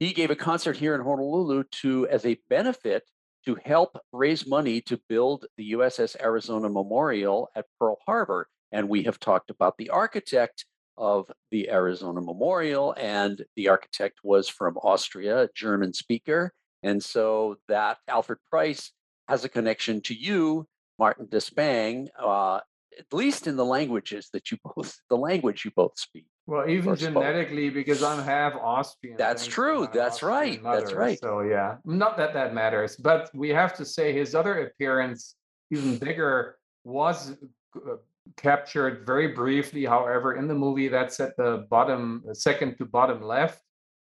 He 0.01 0.13
gave 0.13 0.31
a 0.31 0.37
concert 0.37 0.77
here 0.77 0.95
in 0.95 1.01
Honolulu 1.01 1.65
to 1.83 2.09
as 2.09 2.25
a 2.25 2.39
benefit 2.49 3.05
to 3.47 3.57
help 3.65 3.99
raise 4.13 4.47
money 4.47 4.81
to 4.81 5.01
build 5.09 5.47
the 5.57 5.73
USS 5.73 6.17
Arizona 6.21 6.69
Memorial 6.69 7.51
at 7.55 7.67
Pearl 7.79 7.99
Harbor. 8.07 8.49
And 8.73 8.89
we 8.89 9.05
have 9.05 9.21
talked 9.21 9.51
about 9.51 9.77
the 9.77 9.91
architect 9.91 10.65
of 10.97 11.31
the 11.51 11.71
Arizona 11.71 12.21
Memorial, 12.21 12.95
and 12.99 13.45
the 13.57 13.69
architect 13.69 14.21
was 14.23 14.49
from 14.49 14.77
Austria, 14.79 15.43
a 15.45 15.49
German 15.55 15.93
speaker. 15.93 16.53
And 16.83 17.03
so 17.03 17.57
that 17.69 17.99
Alfred 18.09 18.39
Preis 18.53 18.91
has 19.29 19.45
a 19.45 19.49
connection 19.49 20.01
to 20.03 20.15
you, 20.15 20.67
Martin 20.99 21.27
Despang, 21.27 22.09
uh, 22.23 22.61
at 22.99 23.13
least 23.13 23.47
in 23.47 23.57
the 23.57 23.65
languages 23.65 24.29
that 24.33 24.51
you 24.51 24.59
both, 24.77 24.97
the 25.09 25.17
language 25.17 25.65
you 25.65 25.71
both 25.75 25.99
speak. 25.99 26.27
Well, 26.47 26.69
even 26.69 26.91
or 26.91 26.97
spoke. 26.97 27.15
genetically, 27.15 27.71
because 27.71 28.03
I'm 28.03 28.23
half 28.23 28.55
Austrian. 28.55 29.17
That's 29.17 29.47
true. 29.47 29.89
That's 29.93 30.23
Austrian 30.23 30.63
right. 30.63 30.63
That's 30.63 30.93
right. 30.93 31.19
So 31.19 31.41
yeah, 31.41 31.77
not 31.87 32.19
that 32.19 32.35
that 32.35 32.53
matters, 32.53 32.97
but 32.97 33.31
we 33.35 33.49
have 33.49 33.75
to 33.79 33.85
say 33.85 34.13
his 34.13 34.35
other 34.35 34.67
appearance, 34.67 35.37
even 35.71 35.97
bigger, 35.97 36.59
was 36.85 37.33
uh, 37.77 37.97
captured 38.37 39.07
very 39.07 39.28
briefly. 39.28 39.85
However, 39.85 40.35
in 40.35 40.49
the 40.49 40.54
movie, 40.54 40.88
that's 40.88 41.21
at 41.21 41.37
the 41.37 41.66
bottom, 41.71 42.25
second 42.33 42.76
to 42.78 42.85
bottom 42.85 43.23
left. 43.23 43.61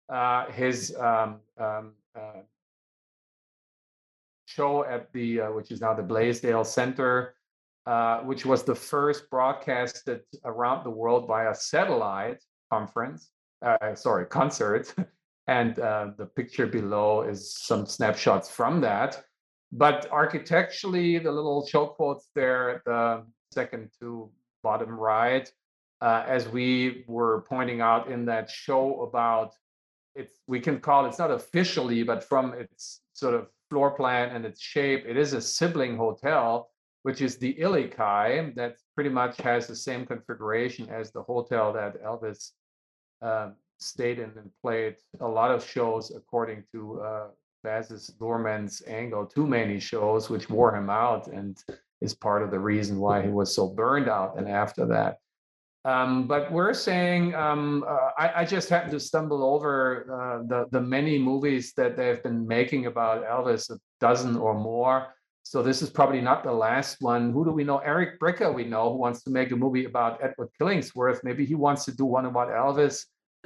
Uh, 0.09 0.47
his 0.53 0.95
um, 0.97 1.41
um, 1.59 1.93
uh, 2.17 2.41
show 4.47 4.85
at 4.85 5.13
the 5.13 5.41
uh, 5.41 5.53
which 5.53 5.71
is 5.71 5.81
now 5.81 5.93
the 5.93 6.03
Blaisdell 6.03 6.65
Center, 6.65 7.35
uh, 7.87 8.21
which 8.21 8.47
was 8.47 8.63
the 8.63 8.75
first 8.75 9.29
broadcasted 9.31 10.23
around 10.45 10.85
the 10.85 10.91
world 10.91 11.27
by 11.27 11.51
a 11.51 11.55
satellite 11.55 12.43
conference. 12.71 13.31
Uh, 13.63 13.95
sorry, 13.95 14.27
concert. 14.27 14.95
and 15.49 15.79
uh, 15.79 16.09
the 16.17 16.27
picture 16.27 16.67
below 16.67 17.23
is 17.23 17.55
some 17.55 17.87
snapshots 17.87 18.51
from 18.51 18.81
that. 18.81 19.23
But 19.73 20.11
architecturally, 20.11 21.19
the 21.19 21.31
little 21.31 21.67
show 21.67 21.87
quotes 21.87 22.31
there, 22.35 22.83
the 22.87 23.25
second 23.59 23.85
to 24.01 24.31
bottom 24.63 24.91
right, 25.13 25.47
uh, 26.07 26.23
as 26.37 26.43
we 26.59 26.67
were 27.17 27.37
pointing 27.53 27.81
out 27.91 28.05
in 28.15 28.21
that 28.33 28.47
show 28.65 28.85
about 29.09 29.51
it's 30.21 30.37
we 30.53 30.59
can 30.67 30.77
call 30.87 31.01
it's 31.09 31.23
not 31.25 31.31
officially, 31.41 32.01
but 32.11 32.21
from 32.31 32.45
its 32.63 33.03
sort 33.23 33.35
of 33.39 33.43
floor 33.71 33.91
plan 34.01 34.27
and 34.35 34.43
its 34.51 34.61
shape, 34.75 35.03
it 35.13 35.17
is 35.25 35.33
a 35.33 35.41
sibling 35.57 35.95
hotel, 36.05 36.71
which 37.07 37.21
is 37.27 37.33
the 37.37 37.53
Ilikai, 37.65 38.55
that 38.61 38.73
pretty 38.95 39.13
much 39.21 39.35
has 39.51 39.67
the 39.67 39.81
same 39.89 40.03
configuration 40.13 40.85
as 41.01 41.07
the 41.11 41.25
hotel 41.33 41.67
that 41.79 41.93
Elvis 42.11 42.41
uh, 43.29 43.49
stayed 43.79 44.19
in 44.25 44.31
and 44.41 44.51
played 44.63 44.95
a 45.29 45.29
lot 45.39 45.51
of 45.51 45.61
shows, 45.75 46.05
according 46.21 46.61
to 46.73 46.81
uh, 47.09 47.27
Baz's 47.65 48.05
Luhrmann's 48.21 48.77
angle, 49.01 49.25
too 49.27 49.47
many 49.59 49.79
shows, 49.93 50.23
which 50.33 50.49
wore 50.57 50.73
him 50.79 50.89
out 51.05 51.25
and 51.41 51.55
is 52.01 52.15
part 52.15 52.43
of 52.43 52.51
the 52.51 52.59
reason 52.59 52.99
why 52.99 53.23
he 53.23 53.29
was 53.29 53.55
so 53.55 53.69
burned 53.69 54.09
out. 54.09 54.39
And 54.39 54.49
after 54.49 54.87
that, 54.87 55.19
um, 55.87 56.27
but 56.27 56.51
we're 56.51 56.75
saying 56.75 57.33
um, 57.37 57.85
uh, 57.87 58.11
I, 58.19 58.41
I, 58.41 58.45
just 58.45 58.69
happened 58.69 58.91
to 58.91 58.99
stumble 58.99 59.45
over 59.45 60.05
uh, 60.11 60.43
the 60.49 60.67
the 60.73 60.81
many 60.81 61.17
movies 61.17 61.75
that 61.77 61.97
they've 61.97 62.21
been 62.25 62.45
making 62.45 62.87
about 62.87 63.25
Elvis, 63.25 63.71
a 63.71 63.79
dozen 64.01 64.37
or 64.37 64.53
more. 64.53 65.15
So 65.45 65.63
this 65.63 65.83
is 65.83 65.91
probably 65.91 66.21
not 66.21 66.43
the 66.43 66.53
last 66.53 66.97
one. 67.01 67.31
Who 67.31 67.45
do 67.45 67.53
we 67.53 67.63
know? 67.63 67.79
Eric 67.79 68.19
Bricker, 68.19 68.53
we 68.53 68.65
know, 68.65 68.91
who 68.91 68.99
wants 68.99 69.23
to 69.23 69.31
make 69.31 69.53
a 69.53 69.57
movie 69.57 69.85
about 69.85 70.19
Edward 70.21 70.49
Killingsworth. 70.61 71.23
Maybe 71.23 71.47
he 71.47 71.55
wants 71.55 71.85
to 71.85 71.93
do 71.93 72.05
one 72.05 72.27
about 72.27 72.49
Elvis. 72.49 73.05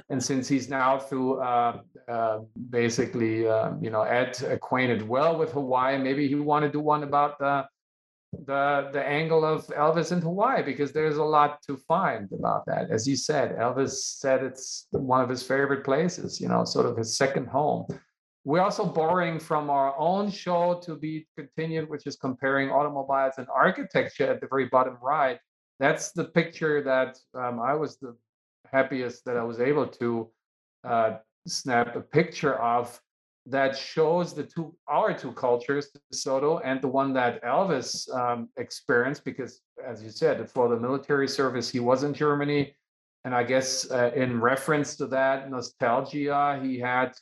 And 0.09 0.23
since 0.23 0.47
he's 0.47 0.67
now 0.67 0.97
through 0.97 1.41
uh, 1.41 1.81
uh 2.07 2.39
basically, 2.71 3.47
uh, 3.47 3.73
you 3.79 3.91
know, 3.91 4.01
Ed 4.01 4.41
acquainted 4.41 5.07
well 5.07 5.37
with 5.37 5.51
Hawaii, 5.51 5.99
maybe 5.99 6.27
he 6.27 6.33
want 6.33 6.65
to 6.65 6.71
do 6.71 6.79
one 6.79 7.03
about 7.03 7.37
the 7.37 7.67
the 8.31 8.89
the 8.93 9.03
angle 9.03 9.43
of 9.43 9.67
Elvis 9.67 10.11
in 10.11 10.21
Hawaii 10.21 10.63
because 10.63 10.91
there's 10.91 11.17
a 11.17 11.23
lot 11.23 11.61
to 11.63 11.77
find 11.77 12.29
about 12.31 12.65
that. 12.65 12.89
As 12.89 13.07
you 13.07 13.15
said, 13.15 13.57
Elvis 13.57 13.91
said 14.19 14.43
it's 14.43 14.87
one 14.91 15.21
of 15.21 15.29
his 15.29 15.43
favorite 15.43 15.83
places, 15.83 16.39
you 16.39 16.47
know, 16.47 16.63
sort 16.63 16.85
of 16.85 16.97
his 16.97 17.17
second 17.17 17.47
home. 17.47 17.85
We're 18.43 18.61
also 18.61 18.85
borrowing 18.85 19.37
from 19.39 19.69
our 19.69 19.97
own 19.99 20.31
show 20.31 20.81
to 20.85 20.95
be 20.95 21.27
continued, 21.37 21.89
which 21.89 22.07
is 22.07 22.15
comparing 22.15 22.71
automobiles 22.71 23.35
and 23.37 23.47
architecture 23.53 24.27
at 24.27 24.41
the 24.41 24.47
very 24.47 24.65
bottom 24.65 24.97
right. 25.01 25.37
That's 25.79 26.11
the 26.11 26.25
picture 26.25 26.81
that 26.83 27.17
um, 27.35 27.59
I 27.59 27.75
was 27.75 27.97
the 27.97 28.15
happiest 28.71 29.25
that 29.25 29.37
I 29.37 29.43
was 29.43 29.59
able 29.59 29.87
to 29.87 30.31
uh, 30.83 31.17
snap 31.47 31.95
a 31.95 32.01
picture 32.01 32.55
of 32.55 32.99
that 33.47 33.75
shows 33.75 34.33
the 34.33 34.43
two 34.43 34.75
our 34.87 35.13
two 35.13 35.31
cultures, 35.31 35.89
DeSoto 36.13 36.61
and 36.63 36.81
the 36.81 36.87
one 36.87 37.13
that 37.13 37.43
Elvis 37.43 38.13
um, 38.13 38.49
experienced, 38.57 39.25
because 39.25 39.61
as 39.85 40.03
you 40.03 40.09
said, 40.09 40.49
for 40.49 40.69
the 40.69 40.79
military 40.79 41.27
service, 41.27 41.69
he 41.69 41.79
was 41.79 42.03
in 42.03 42.13
Germany, 42.13 42.75
and 43.25 43.33
I 43.33 43.43
guess 43.43 43.89
uh, 43.89 44.11
in 44.15 44.39
reference 44.39 44.95
to 44.97 45.07
that 45.07 45.49
nostalgia, 45.49 46.59
he 46.61 46.79
had 46.79 47.13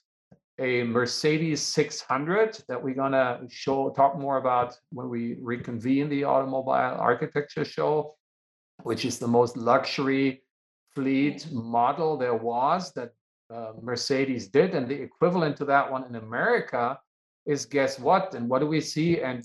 a 0.59 0.83
Mercedes 0.83 1.61
600 1.61 2.63
that 2.67 2.83
we're 2.83 2.93
gonna 2.93 3.41
show 3.49 3.89
talk 3.91 4.17
more 4.17 4.37
about 4.37 4.75
when 4.91 5.07
we 5.07 5.37
reconvene 5.39 6.09
the 6.09 6.25
automobile 6.25 6.97
architecture 6.99 7.63
show, 7.63 8.15
which 8.83 9.05
is 9.05 9.19
the 9.19 9.27
most 9.27 9.55
luxury 9.55 10.43
fleet 10.93 11.49
model 11.51 12.17
there 12.17 12.35
was 12.35 12.91
that 12.93 13.11
uh, 13.53 13.73
Mercedes 13.81 14.47
did. 14.47 14.73
And 14.73 14.87
the 14.87 15.01
equivalent 15.01 15.57
to 15.57 15.65
that 15.65 15.91
one 15.91 16.05
in 16.05 16.15
America 16.15 16.99
is 17.45 17.65
guess 17.65 17.99
what? 17.99 18.33
And 18.33 18.49
what 18.49 18.59
do 18.59 18.67
we 18.67 18.81
see? 18.81 19.21
And 19.21 19.43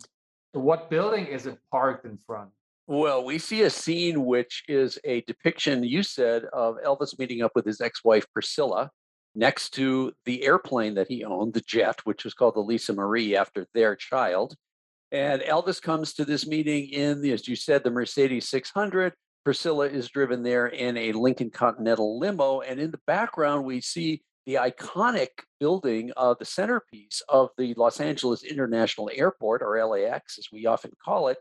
what 0.53 0.91
building 0.91 1.27
is 1.27 1.47
it 1.47 1.59
parked 1.71 2.05
in 2.05 2.19
front? 2.27 2.51
Well, 2.87 3.25
we 3.25 3.39
see 3.39 3.63
a 3.63 3.71
scene 3.71 4.27
which 4.27 4.63
is 4.69 4.99
a 5.05 5.23
depiction, 5.23 5.85
you 5.85 6.03
said, 6.03 6.45
of 6.53 6.77
Elvis 6.85 7.19
meeting 7.19 7.41
up 7.43 7.53
with 7.55 7.65
his 7.65 7.81
ex 7.81 8.05
wife 8.05 8.27
Priscilla 8.33 8.91
next 9.35 9.71
to 9.71 10.13
the 10.27 10.45
airplane 10.45 10.95
that 10.95 11.09
he 11.09 11.25
owned, 11.25 11.55
the 11.55 11.63
jet, 11.63 12.01
which 12.05 12.25
was 12.25 12.35
called 12.35 12.55
the 12.55 12.61
Lisa 12.61 12.93
Marie 12.93 13.37
after 13.37 13.67
their 13.75 13.97
child. 13.97 14.55
And 15.11 15.43
Elvis 15.43 15.81
comes 15.81 16.13
to 16.15 16.25
this 16.25 16.47
meeting 16.47 16.89
in, 16.91 17.25
as 17.25 17.49
you 17.49 17.57
said, 17.57 17.85
the 17.85 17.91
Mercedes 17.91 18.49
600. 18.49 19.15
Priscilla 19.45 19.87
is 19.87 20.09
driven 20.09 20.43
there 20.43 20.67
in 20.67 20.97
a 20.97 21.13
Lincoln 21.13 21.51
Continental 21.51 22.19
limo. 22.19 22.61
And 22.61 22.81
in 22.81 22.91
the 22.91 23.01
background, 23.07 23.65
we 23.65 23.81
see 23.81 24.23
the 24.47 24.55
iconic 24.55 25.29
building, 25.61 26.13
uh, 26.17 26.35
the 26.39 26.45
centerpiece 26.45 27.23
of 27.29 27.51
the 27.59 27.75
Los 27.75 28.01
Angeles 28.01 28.43
International 28.43 29.11
Airport, 29.13 29.63
or 29.63 29.83
LAX 29.85 30.39
as 30.39 30.49
we 30.53 30.67
often 30.67 30.93
call 31.03 31.29
it, 31.29 31.39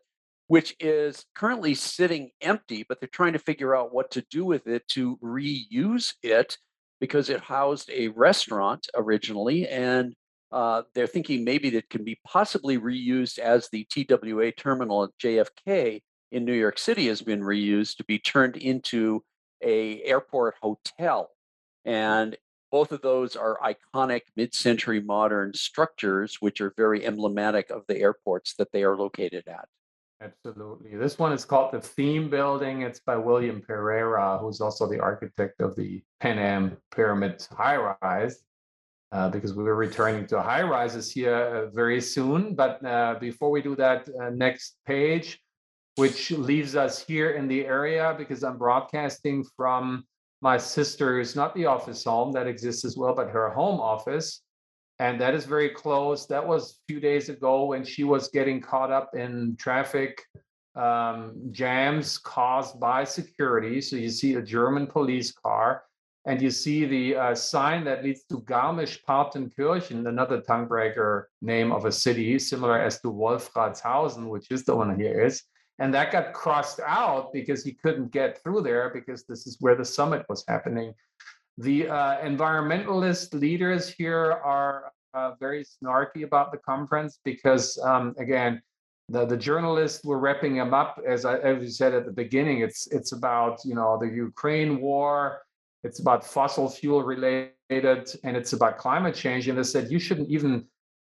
which 0.48 0.76
is 0.80 1.26
currently 1.36 1.74
sitting 1.74 2.30
empty, 2.42 2.86
but 2.88 3.00
they're 3.00 3.10
trying 3.12 3.34
to 3.34 3.40
figure 3.40 3.76
out 3.76 3.94
what 3.94 4.12
to 4.12 4.24
do 4.30 4.46
with 4.46 4.68
it 4.68 4.88
to 4.90 5.18
reuse 5.18 6.14
it 6.22 6.58
because 7.00 7.30
it 7.30 7.42
housed 7.42 7.90
a 7.90 8.10
restaurant 8.10 8.88
originally. 8.96 9.68
And 9.68 10.14
uh, 10.52 10.84
they're 10.94 11.08
thinking 11.08 11.44
maybe 11.44 11.72
that 11.72 11.90
can 11.90 12.04
be 12.04 12.20
possibly 12.26 12.78
reused 12.78 13.40
as 13.40 13.68
the 13.70 13.86
TWA 13.86 14.52
terminal 14.52 15.04
at 15.04 15.10
JFK 15.22 16.02
in 16.34 16.46
New 16.46 16.54
York 16.54 16.80
City 16.80 17.08
has 17.08 17.22
been 17.22 17.42
reused 17.42 17.98
to 17.98 18.04
be 18.04 18.18
turned 18.18 18.58
into 18.58 19.24
a 19.62 20.02
airport 20.02 20.56
hotel. 20.62 21.30
And 21.86 22.36
both 22.72 22.92
of 22.92 23.02
those 23.02 23.36
are 23.36 23.60
iconic 23.64 24.22
mid-century 24.36 25.00
modern 25.00 25.54
structures 25.54 26.38
which 26.40 26.60
are 26.60 26.74
very 26.76 27.06
emblematic 27.06 27.70
of 27.70 27.84
the 27.88 28.00
airports 28.00 28.56
that 28.58 28.72
they 28.74 28.84
are 28.84 28.98
located 28.98 29.44
at. 29.48 29.66
Absolutely. 30.22 30.96
This 30.98 31.20
one 31.20 31.34
is 31.34 31.46
called 31.46 31.72
the 31.72 31.82
Theme 31.82 32.30
Building. 32.30 32.82
It's 32.82 33.00
by 33.00 33.16
William 33.16 33.62
Pereira, 33.62 34.40
who's 34.40 34.60
also 34.60 34.88
the 34.88 35.00
architect 35.00 35.62
of 35.62 35.76
the 35.76 36.02
Pan 36.20 36.40
Am 36.40 36.78
Pyramid 36.96 37.46
high 37.56 37.96
rise. 38.02 38.44
Uh, 39.12 39.30
because 39.30 39.54
we 39.54 39.64
were 39.64 39.76
returning 39.76 40.26
to 40.26 40.42
high 40.42 40.64
rises 40.64 41.12
here 41.12 41.36
uh, 41.36 41.70
very 41.76 42.02
soon. 42.02 42.56
But 42.56 42.84
uh, 42.84 43.18
before 43.20 43.52
we 43.52 43.62
do 43.62 43.76
that, 43.76 44.10
uh, 44.20 44.32
next 44.32 44.78
page, 44.88 45.40
which 45.96 46.32
leaves 46.32 46.76
us 46.76 47.04
here 47.04 47.32
in 47.32 47.48
the 47.48 47.66
area 47.66 48.16
because 48.18 48.44
I'm 48.44 48.58
broadcasting 48.58 49.46
from 49.56 50.06
my 50.42 50.58
sister's, 50.58 51.36
not 51.36 51.56
the 51.56 51.66
office 51.66 52.04
home 52.04 52.32
that 52.34 52.48
exists 52.48 52.84
as 52.84 52.98
well, 52.98 53.16
but 53.16 53.30
her 53.30 53.50
home 53.50 53.80
office. 53.80 54.42
And 55.00 55.20
that 55.22 55.34
is 55.34 55.46
very 55.46 55.70
close. 55.70 56.26
That 56.28 56.46
was 56.46 56.72
a 56.72 56.76
few 56.92 57.00
days 57.00 57.30
ago 57.30 57.66
when 57.66 57.84
she 57.84 58.04
was 58.04 58.30
getting 58.30 58.62
caught 58.62 58.92
up 58.92 59.16
in 59.16 59.56
traffic 59.58 60.22
um, 60.76 61.34
jams 61.52 62.18
caused 62.18 62.80
by 62.80 63.04
security. 63.04 63.80
So 63.82 63.96
you 63.96 64.10
see 64.10 64.36
a 64.36 64.42
German 64.42 64.88
police 64.88 65.32
car 65.32 65.84
and 66.26 66.42
you 66.42 66.52
see 66.52 66.86
the 66.86 67.16
uh, 67.16 67.36
sign 67.36 67.84
that 67.84 68.04
leads 68.04 68.24
to 68.26 68.42
Garmisch-Partenkirchen, 68.42 70.08
another 70.08 70.42
tongue-breaker 70.42 71.30
name 71.42 71.72
of 71.72 71.86
a 71.86 71.92
city, 71.92 72.40
similar 72.40 72.80
as 72.80 73.00
to 73.02 73.08
Wolfratshausen, 73.08 74.30
which 74.30 74.50
is 74.50 74.64
the 74.64 74.76
one 74.76 74.98
here 74.98 75.26
is. 75.26 75.44
And 75.80 75.94
that 75.94 76.12
got 76.12 76.34
crossed 76.34 76.80
out 76.86 77.34
because 77.34 77.64
he 77.64 77.74
couldn't 77.74 78.12
get 78.12 78.42
through 78.44 78.62
there 78.62 78.92
because 78.94 79.26
this 79.26 79.48
is 79.48 79.58
where 79.60 79.76
the 79.76 79.86
summit 79.86 80.26
was 80.30 80.44
happening. 80.48 80.94
The 81.58 81.90
uh, 81.90 82.18
environmentalist 82.22 83.34
leaders 83.34 83.90
here 83.90 84.34
are 84.44 84.92
uh, 85.14 85.32
very 85.40 85.64
snarky 85.64 86.24
about 86.24 86.52
the 86.52 86.58
conference 86.60 87.20
because, 87.24 87.78
um, 87.84 88.16
again, 88.18 88.62
the, 89.10 89.26
the 89.26 89.38
journalists 89.38 90.04
were 90.04 90.18
wrapping 90.18 90.56
them 90.56 90.74
up 90.74 91.00
as 91.06 91.26
I 91.26 91.38
as 91.40 91.62
you 91.62 91.70
said 91.70 91.94
at 91.94 92.06
the 92.06 92.12
beginning. 92.12 92.62
It's 92.62 92.88
it's 92.88 93.12
about 93.12 93.60
you 93.66 93.76
know 93.76 93.98
the 94.00 94.08
Ukraine 94.08 94.80
war, 94.80 95.42
it's 95.84 96.00
about 96.00 96.26
fossil 96.26 96.70
fuel 96.70 97.04
related, 97.04 97.52
and 97.70 98.38
it's 98.38 98.54
about 98.54 98.78
climate 98.78 99.14
change. 99.14 99.48
And 99.48 99.58
they 99.58 99.64
said 99.64 99.92
you 99.92 100.00
shouldn't 100.00 100.30
even 100.30 100.66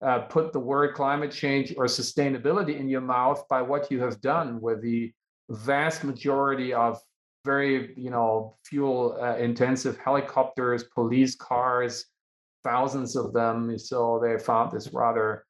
uh, 0.01 0.19
put 0.19 0.53
the 0.53 0.59
word 0.59 0.93
climate 0.93 1.31
change 1.31 1.73
or 1.77 1.85
sustainability 1.85 2.79
in 2.79 2.87
your 2.87 3.01
mouth 3.01 3.43
by 3.49 3.61
what 3.61 3.91
you 3.91 4.01
have 4.01 4.21
done 4.21 4.61
with 4.61 4.81
the 4.81 5.11
vast 5.49 6.03
majority 6.03 6.73
of 6.73 6.99
very, 7.45 7.93
you 7.97 8.09
know, 8.09 8.57
fuel 8.65 9.17
uh, 9.21 9.37
intensive 9.37 9.97
helicopters, 9.97 10.83
police 10.83 11.35
cars, 11.35 12.05
thousands 12.63 13.15
of 13.15 13.33
them. 13.33 13.77
So 13.79 14.19
they 14.21 14.37
found 14.37 14.71
this 14.71 14.93
rather 14.93 15.45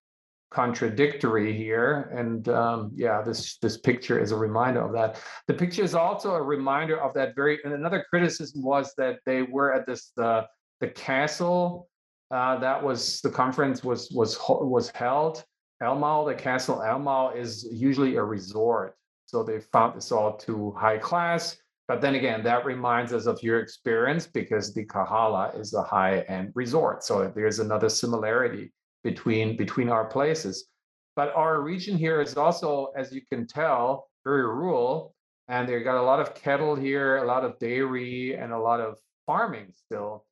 contradictory 0.50 1.51
here 1.51 2.10
and 2.16 2.48
um, 2.48 2.92
yeah 2.96 3.22
this 3.22 3.58
this 3.58 3.77
picture 3.77 4.18
is 4.18 4.32
a 4.32 4.36
reminder 4.36 4.82
of 4.82 4.94
that 4.94 5.22
the 5.48 5.54
picture 5.54 5.84
is 5.84 5.94
also 5.94 6.36
a 6.36 6.42
reminder 6.42 6.98
of 7.01 7.13
that 7.13 7.36
very 7.36 7.60
and 7.66 7.74
another 7.74 8.06
criticism 8.10 8.63
was 8.63 8.94
that 8.98 9.20
they 9.25 9.42
were 9.42 9.74
at 9.74 9.86
this 9.86 10.12
uh, 10.18 10.44
the 10.80 10.88
castle 10.88 11.89
uh, 12.31 12.57
that 12.60 12.84
was 12.84 13.22
the 13.22 13.29
conference 13.29 13.84
was 13.84 14.12
was 14.12 14.38
was 14.50 14.89
held. 14.91 15.43
Elmau 15.81 16.25
the 16.25 16.36
castle 16.36 16.81
elmau 16.81 17.36
is 17.36 17.67
usually 17.72 18.15
a 18.15 18.24
resort. 18.24 18.96
So 19.25 19.43
they 19.43 19.60
found 19.60 19.96
this 19.96 20.12
all 20.12 20.36
too 20.38 20.72
high 20.77 20.98
class. 20.98 21.57
But 21.88 22.01
then 22.01 22.15
again 22.15 22.43
that 22.43 22.65
reminds 22.65 23.13
us 23.13 23.27
of 23.27 23.41
your 23.41 23.60
experience 23.60 24.27
because 24.27 24.74
the 24.74 24.86
kahala 24.86 25.57
is 25.60 25.74
a 25.74 25.84
high 25.84 26.19
end 26.22 26.51
resort. 26.55 27.03
So 27.03 27.31
there's 27.34 27.60
another 27.60 27.89
similarity 27.89 28.74
between 29.03 29.55
between 29.55 29.89
our 29.89 30.05
places. 30.05 30.67
But 31.15 31.34
our 31.36 31.62
region 31.62 31.98
here 31.98 32.22
is 32.22 32.38
also, 32.38 32.91
as 32.96 33.12
you 33.12 33.22
can 33.27 33.48
tell, 33.48 34.07
very 34.24 34.43
rural, 34.43 35.15
and 35.48 35.67
they 35.67 35.81
got 35.81 36.00
a 36.00 36.01
lot 36.01 36.19
of 36.19 36.36
cattle 36.36 36.75
here, 36.75 37.17
a 37.17 37.25
lot 37.25 37.43
of 37.43 37.57
dairy, 37.57 38.36
and 38.36 38.51
a 38.53 38.60
lot 38.60 38.79
of 38.79 38.98
farming 39.25 39.74
still. 39.74 40.25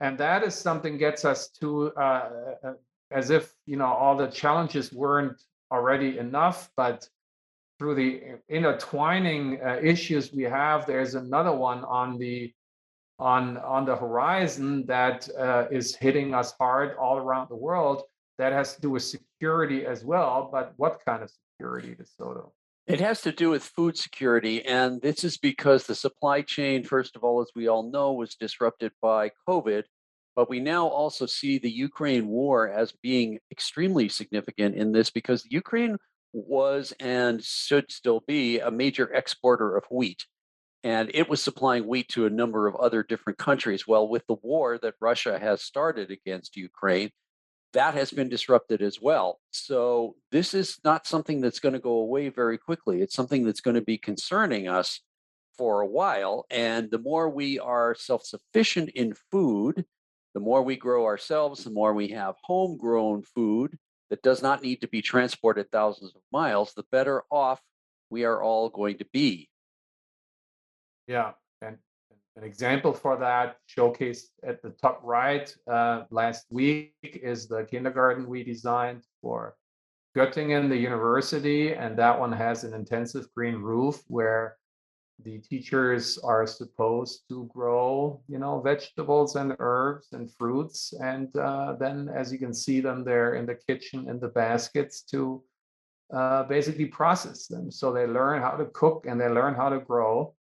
And 0.00 0.16
that 0.18 0.42
is 0.44 0.54
something 0.54 0.96
gets 0.96 1.24
us 1.24 1.48
to 1.60 1.92
uh, 1.96 2.00
uh, 2.64 2.72
as 3.10 3.30
if 3.30 3.54
you 3.66 3.76
know 3.76 3.86
all 3.86 4.16
the 4.16 4.28
challenges 4.28 4.92
weren't 4.92 5.40
already 5.72 6.18
enough, 6.18 6.70
but 6.76 7.08
through 7.78 7.94
the 7.94 8.22
intertwining 8.48 9.60
uh, 9.60 9.78
issues 9.82 10.32
we 10.32 10.42
have, 10.44 10.86
there's 10.86 11.14
another 11.14 11.52
one 11.52 11.84
on 11.84 12.18
the 12.18 12.52
on 13.18 13.56
on 13.58 13.84
the 13.84 13.96
horizon 13.96 14.86
that 14.86 15.28
uh, 15.36 15.66
is 15.70 15.96
hitting 15.96 16.34
us 16.34 16.54
hard 16.58 16.96
all 16.96 17.18
around 17.18 17.48
the 17.48 17.56
world 17.56 18.02
that 18.38 18.52
has 18.52 18.76
to 18.76 18.80
do 18.80 18.90
with 18.90 19.02
security 19.02 19.84
as 19.84 20.04
well 20.04 20.48
but 20.52 20.72
what 20.76 21.00
kind 21.04 21.22
of 21.22 21.30
security 21.30 21.96
DeSoto? 21.96 22.52
It 22.88 23.00
has 23.00 23.20
to 23.22 23.32
do 23.32 23.50
with 23.50 23.62
food 23.62 23.98
security. 23.98 24.64
And 24.64 25.00
this 25.02 25.22
is 25.22 25.36
because 25.36 25.84
the 25.84 25.94
supply 25.94 26.42
chain, 26.42 26.84
first 26.84 27.16
of 27.16 27.22
all, 27.22 27.42
as 27.42 27.50
we 27.54 27.68
all 27.68 27.90
know, 27.90 28.14
was 28.14 28.34
disrupted 28.34 28.92
by 29.02 29.30
COVID. 29.46 29.84
But 30.34 30.48
we 30.48 30.60
now 30.60 30.86
also 30.86 31.26
see 31.26 31.58
the 31.58 31.70
Ukraine 31.70 32.28
war 32.28 32.68
as 32.70 32.92
being 33.02 33.40
extremely 33.50 34.08
significant 34.08 34.74
in 34.74 34.92
this 34.92 35.10
because 35.10 35.44
Ukraine 35.50 35.98
was 36.32 36.94
and 36.98 37.42
should 37.42 37.90
still 37.90 38.22
be 38.26 38.60
a 38.60 38.70
major 38.70 39.12
exporter 39.12 39.76
of 39.76 39.84
wheat 39.90 40.24
and 40.84 41.10
it 41.12 41.28
was 41.28 41.42
supplying 41.42 41.86
wheat 41.86 42.08
to 42.08 42.26
a 42.26 42.30
number 42.30 42.66
of 42.66 42.76
other 42.76 43.02
different 43.02 43.38
countries. 43.38 43.86
Well, 43.86 44.08
with 44.08 44.26
the 44.26 44.36
war 44.42 44.78
that 44.78 44.94
Russia 45.00 45.38
has 45.38 45.62
started 45.62 46.10
against 46.10 46.56
Ukraine, 46.56 47.10
that 47.72 47.94
has 47.94 48.10
been 48.10 48.28
disrupted 48.28 48.82
as 48.82 49.00
well. 49.00 49.40
So, 49.50 50.16
this 50.32 50.54
is 50.54 50.78
not 50.84 51.06
something 51.06 51.40
that's 51.40 51.60
going 51.60 51.74
to 51.74 51.78
go 51.78 51.92
away 51.92 52.28
very 52.28 52.58
quickly. 52.58 53.02
It's 53.02 53.14
something 53.14 53.44
that's 53.44 53.60
going 53.60 53.76
to 53.76 53.82
be 53.82 53.98
concerning 53.98 54.68
us 54.68 55.00
for 55.56 55.80
a 55.80 55.86
while. 55.86 56.46
And 56.50 56.90
the 56.90 56.98
more 56.98 57.28
we 57.28 57.58
are 57.58 57.94
self 57.94 58.24
sufficient 58.24 58.90
in 58.90 59.14
food, 59.30 59.84
the 60.34 60.40
more 60.40 60.62
we 60.62 60.76
grow 60.76 61.04
ourselves, 61.04 61.64
the 61.64 61.70
more 61.70 61.92
we 61.92 62.08
have 62.08 62.36
homegrown 62.42 63.22
food 63.22 63.76
that 64.10 64.22
does 64.22 64.42
not 64.42 64.62
need 64.62 64.80
to 64.80 64.88
be 64.88 65.02
transported 65.02 65.70
thousands 65.70 66.12
of 66.14 66.22
miles, 66.32 66.72
the 66.74 66.84
better 66.90 67.24
off 67.30 67.60
we 68.08 68.24
are 68.24 68.42
all 68.42 68.70
going 68.70 68.98
to 68.98 69.06
be. 69.12 69.48
Yeah, 71.06 71.32
and 71.60 71.78
an 72.38 72.44
example 72.44 72.92
for 72.92 73.16
that 73.16 73.56
showcased 73.68 74.28
at 74.44 74.62
the 74.62 74.70
top 74.70 75.00
right 75.02 75.54
uh, 75.70 76.04
last 76.10 76.46
week 76.50 76.94
is 77.02 77.48
the 77.48 77.64
kindergarten 77.64 78.28
we 78.28 78.44
designed 78.44 79.02
for 79.20 79.56
Göttingen, 80.16 80.68
the 80.68 80.76
university, 80.76 81.74
and 81.74 81.98
that 81.98 82.18
one 82.18 82.32
has 82.32 82.62
an 82.62 82.74
intensive 82.74 83.26
green 83.34 83.56
roof 83.56 84.02
where 84.06 84.56
the 85.24 85.38
teachers 85.38 86.16
are 86.18 86.46
supposed 86.46 87.28
to 87.28 87.50
grow, 87.52 88.20
you 88.28 88.38
know, 88.38 88.60
vegetables 88.60 89.34
and 89.34 89.56
herbs 89.58 90.08
and 90.12 90.32
fruits, 90.32 90.94
and 91.02 91.36
uh, 91.36 91.74
then, 91.78 92.08
as 92.08 92.32
you 92.32 92.38
can 92.38 92.54
see 92.54 92.80
them 92.80 93.02
there 93.02 93.34
in 93.34 93.46
the 93.46 93.54
kitchen 93.54 94.08
in 94.08 94.20
the 94.20 94.28
baskets 94.28 95.02
to 95.02 95.42
uh, 96.14 96.44
basically 96.44 96.86
process 96.86 97.48
them. 97.48 97.70
So 97.70 97.92
they 97.92 98.06
learn 98.06 98.40
how 98.40 98.52
to 98.52 98.66
cook 98.66 99.06
and 99.08 99.20
they 99.20 99.28
learn 99.28 99.54
how 99.54 99.68
to 99.68 99.80
grow 99.80 100.34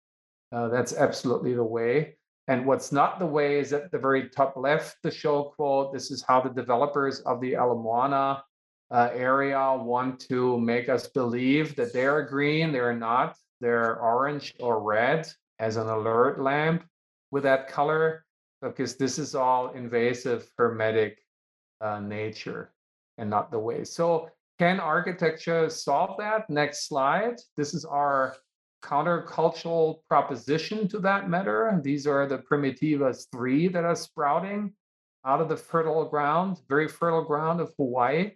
uh, 0.54 0.68
that's 0.68 0.94
absolutely 0.94 1.54
the 1.54 1.64
way. 1.64 2.16
And 2.46 2.64
what's 2.64 2.92
not 2.92 3.18
the 3.18 3.26
way 3.26 3.58
is 3.58 3.72
at 3.72 3.90
the 3.90 3.98
very 3.98 4.28
top 4.28 4.54
left, 4.56 4.98
the 5.02 5.10
show 5.10 5.44
quote. 5.56 5.92
This 5.92 6.10
is 6.10 6.22
how 6.22 6.40
the 6.40 6.50
developers 6.50 7.20
of 7.20 7.40
the 7.40 7.54
Ala 7.54 7.74
Moana 7.74 8.44
uh, 8.90 9.08
area 9.12 9.76
want 9.76 10.20
to 10.28 10.60
make 10.60 10.88
us 10.88 11.08
believe 11.08 11.74
that 11.76 11.92
they're 11.92 12.22
green. 12.22 12.70
They're 12.70 12.96
not. 12.96 13.36
They're 13.60 14.00
orange 14.00 14.54
or 14.60 14.80
red 14.80 15.26
as 15.58 15.76
an 15.76 15.88
alert 15.88 16.40
lamp 16.40 16.84
with 17.30 17.42
that 17.44 17.68
color, 17.68 18.24
because 18.62 18.96
this 18.96 19.18
is 19.18 19.34
all 19.34 19.72
invasive 19.72 20.48
hermetic 20.56 21.18
uh, 21.80 21.98
nature 21.98 22.72
and 23.18 23.28
not 23.28 23.50
the 23.50 23.58
way. 23.58 23.84
So, 23.84 24.28
can 24.60 24.78
architecture 24.78 25.68
solve 25.68 26.16
that? 26.18 26.48
Next 26.48 26.86
slide. 26.86 27.36
This 27.56 27.74
is 27.74 27.84
our 27.84 28.36
countercultural 28.84 30.00
proposition 30.08 30.86
to 30.88 30.98
that 31.00 31.30
matter. 31.30 31.80
These 31.82 32.06
are 32.06 32.26
the 32.26 32.38
Primitivas 32.38 33.26
3 33.32 33.68
that 33.68 33.84
are 33.84 33.96
sprouting 33.96 34.72
out 35.24 35.40
of 35.40 35.48
the 35.48 35.56
fertile 35.56 36.04
ground, 36.04 36.60
very 36.68 36.86
fertile 36.86 37.24
ground 37.24 37.60
of 37.60 37.72
Hawaii. 37.78 38.32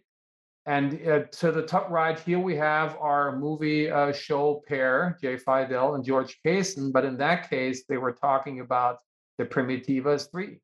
And 0.65 1.07
uh, 1.07 1.21
to 1.41 1.53
the 1.53 1.63
top 1.63 1.91
right 1.91 2.19
here, 2.19 2.39
we 2.39 2.57
have 2.57 2.97
our 3.01 3.37
movie 3.37 3.91
uh, 3.91 4.13
show 4.13 4.63
pair, 4.67 5.19
Jay 5.21 5.37
Fidell 5.37 5.95
and 5.95 6.05
George 6.05 6.39
Kaysen. 6.45 6.93
But 6.93 7.05
in 7.05 7.17
that 7.19 7.49
case, 7.49 7.85
they 7.89 7.97
were 7.99 8.13
talking 8.13 8.61
about 8.61 8.99
the 9.39 9.45
Primitivas 9.45 10.31
3. 10.31 10.59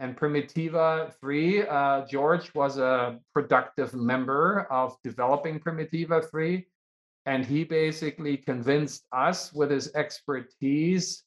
And 0.00 0.16
Primitiva 0.16 1.12
3, 1.20 1.66
uh, 1.66 2.06
George 2.06 2.54
was 2.54 2.78
a 2.78 3.18
productive 3.32 3.94
member 3.94 4.66
of 4.70 4.96
developing 5.04 5.60
Primitiva 5.60 6.28
3 6.30 6.66
and 7.26 7.44
he 7.44 7.64
basically 7.64 8.36
convinced 8.36 9.06
us 9.12 9.52
with 9.52 9.70
his 9.70 9.94
expertise 9.94 11.22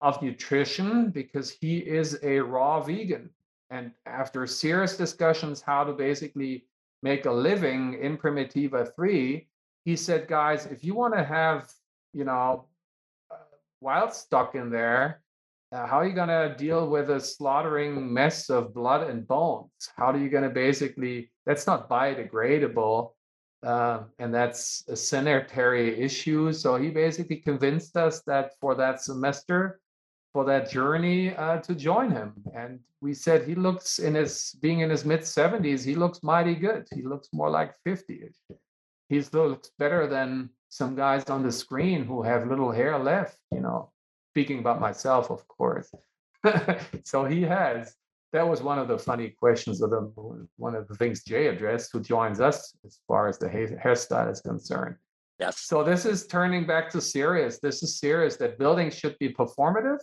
of 0.00 0.20
nutrition 0.22 1.10
because 1.10 1.50
he 1.50 1.78
is 1.78 2.18
a 2.22 2.38
raw 2.38 2.80
vegan. 2.80 3.30
And 3.70 3.92
after 4.06 4.46
serious 4.46 4.96
discussions 4.96 5.60
how 5.60 5.84
to 5.84 5.92
basically 5.92 6.66
make 7.02 7.26
a 7.26 7.32
living 7.32 7.98
in 8.00 8.16
Primitiva 8.16 8.94
3, 8.94 9.48
he 9.84 9.96
said, 9.96 10.28
guys, 10.28 10.66
if 10.66 10.84
you 10.84 10.94
want 10.94 11.14
to 11.14 11.24
have, 11.24 11.70
you 12.12 12.24
know, 12.24 12.66
uh, 13.30 13.36
wild 13.80 14.12
stock 14.12 14.54
in 14.54 14.70
there, 14.70 15.22
uh, 15.72 15.86
how 15.86 15.98
are 15.98 16.06
you 16.06 16.14
going 16.14 16.28
to 16.28 16.54
deal 16.56 16.88
with 16.88 17.10
a 17.10 17.20
slaughtering 17.20 18.12
mess 18.12 18.48
of 18.50 18.72
blood 18.72 19.10
and 19.10 19.26
bones? 19.26 19.70
How 19.96 20.06
are 20.06 20.18
you 20.18 20.30
going 20.30 20.44
to 20.44 20.50
basically, 20.50 21.32
that's 21.44 21.66
not 21.66 21.88
biodegradable 21.88 23.10
uh, 23.66 24.04
and 24.20 24.32
that's 24.32 24.84
a 24.88 24.94
sanitary 24.96 26.00
issue. 26.00 26.52
So 26.52 26.76
he 26.76 26.90
basically 26.90 27.36
convinced 27.36 27.96
us 27.96 28.22
that 28.22 28.52
for 28.60 28.76
that 28.76 29.02
semester, 29.02 29.80
for 30.32 30.44
that 30.44 30.70
journey, 30.70 31.34
uh, 31.34 31.58
to 31.62 31.74
join 31.74 32.10
him. 32.12 32.32
And 32.54 32.78
we 33.00 33.12
said 33.12 33.42
he 33.42 33.56
looks 33.56 33.98
in 33.98 34.14
his 34.14 34.54
being 34.62 34.80
in 34.80 34.90
his 34.90 35.04
mid 35.04 35.20
70s, 35.20 35.84
he 35.84 35.96
looks 35.96 36.22
mighty 36.22 36.54
good. 36.54 36.86
He 36.94 37.02
looks 37.02 37.28
more 37.32 37.50
like 37.50 37.74
50ish. 37.84 38.36
He 39.08 39.20
looks 39.32 39.70
better 39.78 40.06
than 40.06 40.50
some 40.68 40.94
guys 40.94 41.24
on 41.24 41.42
the 41.42 41.52
screen 41.52 42.04
who 42.04 42.22
have 42.22 42.46
little 42.46 42.70
hair 42.70 42.96
left. 42.98 43.36
You 43.50 43.60
know, 43.60 43.90
speaking 44.32 44.60
about 44.60 44.80
myself, 44.80 45.30
of 45.30 45.46
course. 45.48 45.90
so 47.04 47.24
he 47.24 47.42
has 47.42 47.96
that 48.36 48.46
was 48.52 48.60
one 48.62 48.78
of 48.82 48.88
the 48.92 48.98
funny 48.98 49.28
questions 49.42 49.76
of 49.84 49.90
the 49.90 50.02
one 50.66 50.74
of 50.80 50.86
the 50.88 50.96
things 51.00 51.24
Jay 51.30 51.44
addressed, 51.54 51.88
who 51.92 52.00
joins 52.00 52.38
us 52.48 52.56
as 52.86 52.94
far 53.08 53.22
as 53.30 53.36
the 53.38 53.48
hairstyle 53.84 54.30
is 54.30 54.40
concerned. 54.40 54.96
Yes. 55.38 55.54
So 55.70 55.76
this 55.90 56.02
is 56.12 56.26
turning 56.26 56.64
back 56.72 56.84
to 56.90 57.00
serious. 57.00 57.58
This 57.66 57.82
is 57.84 57.98
serious 58.06 58.36
that 58.36 58.58
buildings 58.58 58.94
should 59.00 59.16
be 59.18 59.28
performative, 59.40 60.00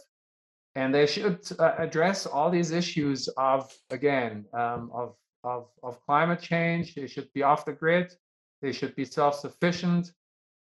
and 0.80 0.94
they 0.98 1.08
should 1.14 1.40
uh, 1.60 1.76
address 1.86 2.26
all 2.26 2.50
these 2.58 2.72
issues 2.82 3.20
of 3.52 3.60
again 3.98 4.46
um, 4.62 4.82
of 5.02 5.10
of 5.44 5.62
of 5.88 5.94
climate 6.08 6.42
change. 6.42 6.86
They 6.96 7.08
should 7.14 7.30
be 7.38 7.44
off 7.50 7.66
the 7.66 7.74
grid. 7.82 8.08
They 8.64 8.74
should 8.78 8.96
be 8.96 9.06
self-sufficient. 9.06 10.04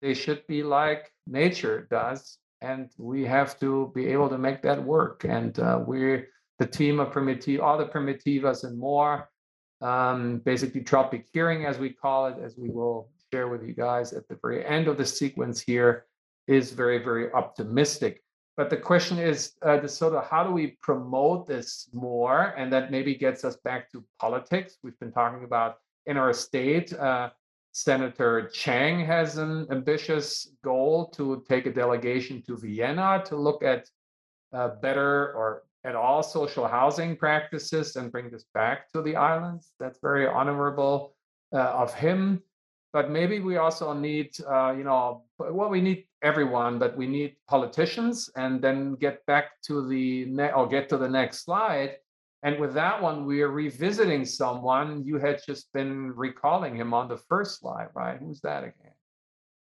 They 0.03 0.13
should 0.13 0.41
be 0.47 0.62
like 0.79 1.03
nature 1.41 1.88
does, 1.89 2.21
and 2.69 2.83
we 2.97 3.19
have 3.38 3.51
to 3.63 3.69
be 3.97 4.03
able 4.15 4.29
to 4.29 4.39
make 4.47 4.59
that 4.67 4.79
work. 4.95 5.17
And 5.38 5.57
uh, 5.57 5.79
we're 5.89 6.27
of 6.63 7.13
Primitiva, 7.13 7.62
all 7.62 7.78
the 7.78 7.86
Primitivas 7.86 8.63
and 8.63 8.78
more 8.78 9.30
um, 9.84 10.38
basically 10.39 10.82
tropic 10.82 11.28
hearing, 11.34 11.65
as 11.65 11.78
we 11.78 11.89
call 11.89 12.28
it, 12.28 12.38
as 12.41 12.58
we 12.58 12.69
will 12.69 13.10
share 13.32 13.49
with 13.49 13.63
you 13.63 13.73
guys 13.73 14.13
at 14.13 14.28
the 14.30 14.38
very 14.41 14.65
end 14.65 14.88
of 14.88 14.97
the 14.97 15.06
sequence 15.06 15.60
here, 15.60 16.06
is 16.47 16.71
very, 16.71 17.04
very 17.04 17.32
optimistic. 17.34 18.23
But 18.56 18.69
the 18.69 18.78
question 18.78 19.17
is, 19.17 19.54
uh, 19.65 19.80
of 19.82 20.26
how 20.30 20.43
do 20.43 20.52
we 20.52 20.78
promote 20.82 21.47
this 21.47 21.89
more? 21.91 22.54
And 22.58 22.71
that 22.71 22.91
maybe 22.91 23.15
gets 23.15 23.43
us 23.43 23.58
back 23.58 23.91
to 23.91 24.04
politics. 24.19 24.78
We've 24.84 24.99
been 24.99 25.12
talking 25.12 25.43
about 25.43 25.78
in 26.06 26.17
our 26.17 26.34
state. 26.34 26.93
Uh, 26.93 27.32
Senator 27.71 28.49
Chang 28.54 29.04
has 29.04 29.38
an 29.38 29.67
ambitious 29.71 30.52
goal 30.63 31.08
to 31.10 31.43
take 31.49 31.65
a 31.65 31.73
delegation 31.73 32.43
to 32.43 32.56
Vienna 32.56 33.23
to 33.26 33.36
look 33.36 33.63
at 33.63 33.89
uh, 34.54 34.69
better 34.82 35.34
or 35.34 35.63
at 35.86 35.96
all 35.96 36.24
social 36.24 36.67
housing 36.67 37.15
practices 37.15 37.96
and 37.96 38.12
bring 38.12 38.30
this 38.30 38.46
back 38.54 38.91
to 38.93 39.02
the 39.02 39.15
islands. 39.15 39.72
That's 39.80 40.00
very 40.02 40.28
honorable 40.28 41.15
uh, 41.54 41.60
of 41.60 41.93
him. 41.93 42.41
But 42.93 43.10
maybe 43.10 43.39
we 43.39 43.58
also 43.58 43.91
need, 43.93 44.30
uh, 44.48 44.74
you 44.78 44.84
know, 44.84 45.24
well, 45.39 45.69
we 45.69 45.82
need 45.82 46.06
everyone, 46.22 46.78
but 46.78 46.96
we 46.96 47.08
need 47.08 47.36
politicians, 47.48 48.30
and 48.36 48.62
then 48.62 48.93
get 48.96 49.26
back 49.26 49.60
to 49.63 49.88
the 49.88 50.26
ne- 50.26 50.52
or 50.52 50.67
get 50.67 50.89
to 50.89 50.98
the 50.98 51.10
next 51.10 51.43
slide. 51.43 51.98
And 52.43 52.60
with 52.60 52.74
that 52.76 53.02
one, 53.02 53.26
we 53.26 53.41
are 53.41 53.50
revisiting 53.50 54.26
someone 54.26 55.04
you 55.06 55.17
had 55.17 55.41
just 55.46 55.74
been 55.74 56.12
recalling 56.12 56.76
him 56.76 56.93
on 56.93 57.08
the 57.08 57.17
first 57.17 57.60
slide, 57.60 57.88
right? 57.96 58.19
Who's 58.19 58.41
that 58.41 58.63
again? 58.63 58.83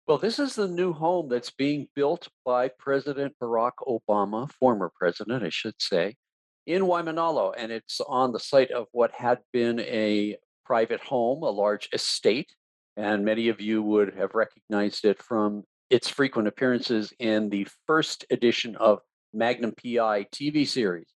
Well, 0.07 0.19
this 0.19 0.39
is 0.41 0.57
the 0.57 0.67
new 0.67 0.93
home 0.93 1.29
that's 1.29 1.51
being 1.51 1.87
built 1.95 2.29
by 2.45 2.69
President 2.79 3.35
Barack 3.41 3.73
Obama, 3.87 4.51
former 4.51 4.91
president, 4.99 5.45
I 5.45 5.51
should 5.51 5.81
say, 5.81 6.17
in 6.67 6.83
Waimanalo. 6.83 7.55
And 7.57 7.71
it's 7.71 8.01
on 8.01 8.33
the 8.33 8.41
site 8.41 8.73
of 8.73 8.89
what 8.91 9.13
had 9.13 9.39
been 9.53 9.79
a 9.81 10.37
private 10.65 11.01
home, 11.01 11.45
a 11.45 11.51
large 11.51 11.89
estate. 11.93 12.53
And 12.97 13.25
many 13.25 13.49
of 13.49 13.61
you 13.61 13.83
would 13.83 14.15
have 14.17 14.35
recognized 14.35 15.05
it 15.05 15.23
from 15.23 15.63
its 15.91 16.09
frequent 16.09 16.49
appearances 16.49 17.13
in 17.19 17.49
the 17.51 17.69
first 17.87 18.25
edition 18.31 18.77
of 18.77 19.01
Magnum 19.33 19.73
PI 19.73 20.27
TV 20.33 20.67
series. 20.67 21.09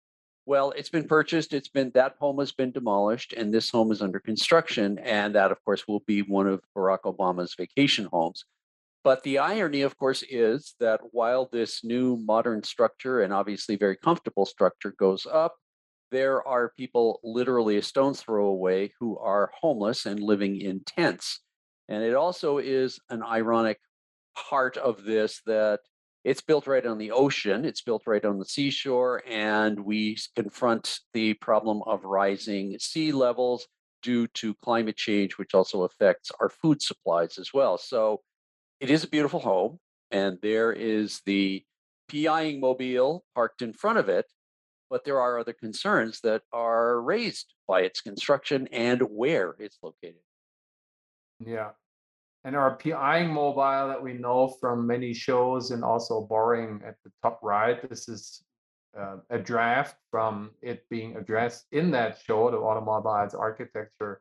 Well, 0.45 0.71
it's 0.71 0.89
been 0.89 1.07
purchased. 1.07 1.53
It's 1.53 1.69
been 1.69 1.91
that 1.95 2.15
home 2.19 2.39
has 2.39 2.51
been 2.51 2.71
demolished, 2.71 3.33
and 3.33 3.53
this 3.53 3.69
home 3.69 3.91
is 3.91 4.01
under 4.01 4.19
construction. 4.19 4.99
And 4.99 5.33
that, 5.35 5.51
of 5.51 5.63
course, 5.63 5.87
will 5.87 6.03
be 6.05 6.21
one 6.21 6.47
of 6.47 6.61
Barack 6.77 7.03
Obama's 7.05 7.55
vacation 7.57 8.07
homes. 8.11 8.43
But 9.03 9.23
the 9.23 9.39
irony, 9.39 9.81
of 9.81 9.97
course, 9.97 10.23
is 10.29 10.75
that 10.79 11.01
while 11.11 11.49
this 11.51 11.83
new 11.83 12.17
modern 12.17 12.63
structure 12.63 13.21
and 13.21 13.33
obviously 13.33 13.75
very 13.75 13.97
comfortable 13.97 14.45
structure 14.45 14.95
goes 14.97 15.27
up, 15.29 15.55
there 16.11 16.47
are 16.47 16.73
people 16.77 17.19
literally 17.23 17.77
a 17.77 17.81
stone's 17.81 18.21
throw 18.21 18.45
away 18.45 18.93
who 18.99 19.17
are 19.17 19.51
homeless 19.59 20.05
and 20.05 20.19
living 20.21 20.61
in 20.61 20.81
tents. 20.85 21.41
And 21.89 22.03
it 22.03 22.15
also 22.15 22.59
is 22.59 22.99
an 23.09 23.23
ironic 23.23 23.79
part 24.35 24.77
of 24.77 25.03
this 25.03 25.41
that 25.47 25.81
it's 26.23 26.41
built 26.41 26.67
right 26.67 26.85
on 26.85 26.97
the 26.97 27.11
ocean, 27.11 27.65
it's 27.65 27.81
built 27.81 28.03
right 28.07 28.23
on 28.23 28.39
the 28.39 28.45
seashore, 28.45 29.21
and 29.27 29.77
we 29.77 30.17
confront 30.35 30.99
the 31.13 31.33
problem 31.35 31.81
of 31.85 32.05
rising 32.05 32.77
sea 32.79 33.11
levels 33.11 33.67
due 34.01 34.27
to 34.27 34.53
climate 34.63 34.95
change, 34.95 35.37
which 35.37 35.53
also 35.53 35.83
affects 35.83 36.31
our 36.39 36.49
food 36.49 36.81
supplies 36.81 37.37
as 37.37 37.49
well. 37.53 37.77
So 37.77 38.21
it 38.83 38.89
is 38.89 39.05
a 39.05 39.07
beautiful 39.07 39.39
home, 39.39 39.79
and 40.11 40.37
there 40.41 40.73
is 40.73 41.21
the 41.25 41.63
PIing 42.11 42.59
mobile 42.59 43.23
parked 43.33 43.61
in 43.61 43.71
front 43.71 43.97
of 43.97 44.09
it, 44.09 44.25
but 44.89 45.05
there 45.05 45.21
are 45.21 45.39
other 45.39 45.53
concerns 45.53 46.19
that 46.19 46.41
are 46.51 46.99
raised 46.99 47.53
by 47.65 47.79
its 47.83 48.01
construction 48.01 48.67
and 48.73 49.01
where 49.03 49.55
it's 49.57 49.77
located. 49.81 50.19
Yeah. 51.39 51.69
And 52.43 52.57
our 52.57 52.75
PIing 52.75 53.31
mobile 53.31 53.87
that 53.87 54.03
we 54.03 54.15
know 54.15 54.49
from 54.59 54.85
many 54.85 55.13
shows 55.13 55.71
and 55.71 55.81
also 55.81 56.19
boring 56.19 56.81
at 56.85 56.95
the 57.05 57.11
top 57.21 57.39
right, 57.41 57.89
this 57.89 58.09
is 58.09 58.43
uh, 58.99 59.15
a 59.29 59.39
draft 59.39 59.95
from 60.11 60.51
it 60.61 60.83
being 60.89 61.15
addressed 61.15 61.67
in 61.71 61.89
that 61.91 62.19
show, 62.27 62.51
the 62.51 62.57
automobiles 62.57 63.33
architecture 63.33 64.19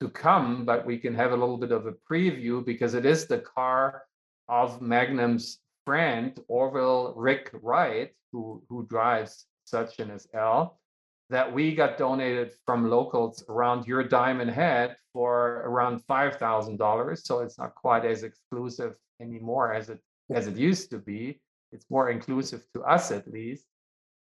to 0.00 0.08
come, 0.08 0.64
but 0.64 0.86
we 0.86 0.98
can 0.98 1.14
have 1.14 1.32
a 1.32 1.36
little 1.36 1.56
bit 1.56 1.72
of 1.72 1.86
a 1.86 1.94
preview 2.10 2.64
because 2.64 2.94
it 2.94 3.04
is 3.04 3.26
the 3.26 3.38
car 3.38 4.02
of 4.48 4.80
Magnum's 4.80 5.60
friend, 5.84 6.38
Orville 6.48 7.14
Rick 7.16 7.50
Wright, 7.62 8.12
who, 8.32 8.62
who 8.68 8.86
drives 8.86 9.46
such 9.64 9.98
an 9.98 10.18
SL 10.18 10.74
that 11.30 11.52
we 11.52 11.74
got 11.74 11.98
donated 11.98 12.52
from 12.64 12.88
locals 12.88 13.44
around 13.48 13.86
your 13.86 14.02
diamond 14.02 14.50
head 14.50 14.96
for 15.12 15.62
around 15.66 16.02
five 16.06 16.36
thousand 16.36 16.78
dollars. 16.78 17.24
So 17.24 17.40
it's 17.40 17.58
not 17.58 17.74
quite 17.74 18.04
as 18.04 18.22
exclusive 18.22 18.94
anymore 19.20 19.74
as 19.74 19.90
it 19.90 20.00
as 20.30 20.46
it 20.46 20.56
used 20.56 20.90
to 20.90 20.98
be. 20.98 21.40
It's 21.72 21.86
more 21.90 22.10
inclusive 22.10 22.64
to 22.74 22.82
us 22.82 23.10
at 23.10 23.30
least. 23.30 23.64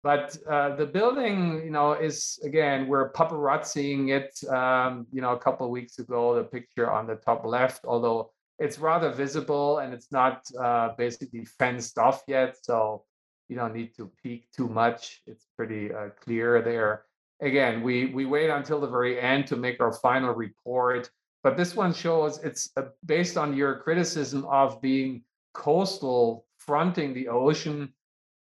But 0.06 0.38
uh, 0.48 0.76
the 0.76 0.86
building, 0.86 1.62
you 1.64 1.72
know, 1.72 1.94
is 1.94 2.38
again 2.44 2.86
we're 2.86 3.10
paparazziing 3.10 4.02
it. 4.18 4.30
Um, 4.48 5.04
you 5.10 5.20
know, 5.20 5.32
a 5.32 5.38
couple 5.46 5.66
of 5.66 5.72
weeks 5.72 5.98
ago, 5.98 6.36
the 6.36 6.44
picture 6.44 6.88
on 6.88 7.08
the 7.08 7.16
top 7.16 7.44
left, 7.44 7.84
although 7.84 8.30
it's 8.60 8.78
rather 8.78 9.10
visible 9.10 9.78
and 9.78 9.92
it's 9.92 10.12
not 10.12 10.44
uh, 10.62 10.90
basically 10.96 11.44
fenced 11.44 11.98
off 11.98 12.22
yet. 12.28 12.56
So 12.62 13.02
you 13.48 13.56
don't 13.56 13.74
need 13.74 13.96
to 13.96 14.08
peek 14.22 14.46
too 14.56 14.68
much. 14.68 15.22
It's 15.26 15.46
pretty 15.56 15.92
uh, 15.92 16.10
clear 16.22 16.62
there. 16.62 17.06
Again, 17.40 17.82
we 17.82 18.06
we 18.18 18.26
wait 18.26 18.48
until 18.48 18.78
the 18.78 18.92
very 18.98 19.20
end 19.20 19.48
to 19.48 19.56
make 19.56 19.80
our 19.80 19.92
final 19.92 20.32
report. 20.34 21.10
But 21.42 21.56
this 21.56 21.74
one 21.74 21.92
shows 21.92 22.38
it's 22.44 22.70
uh, 22.76 22.90
based 23.04 23.36
on 23.36 23.56
your 23.56 23.80
criticism 23.80 24.44
of 24.44 24.80
being 24.80 25.24
coastal, 25.52 26.46
fronting 26.58 27.12
the 27.12 27.26
ocean. 27.26 27.92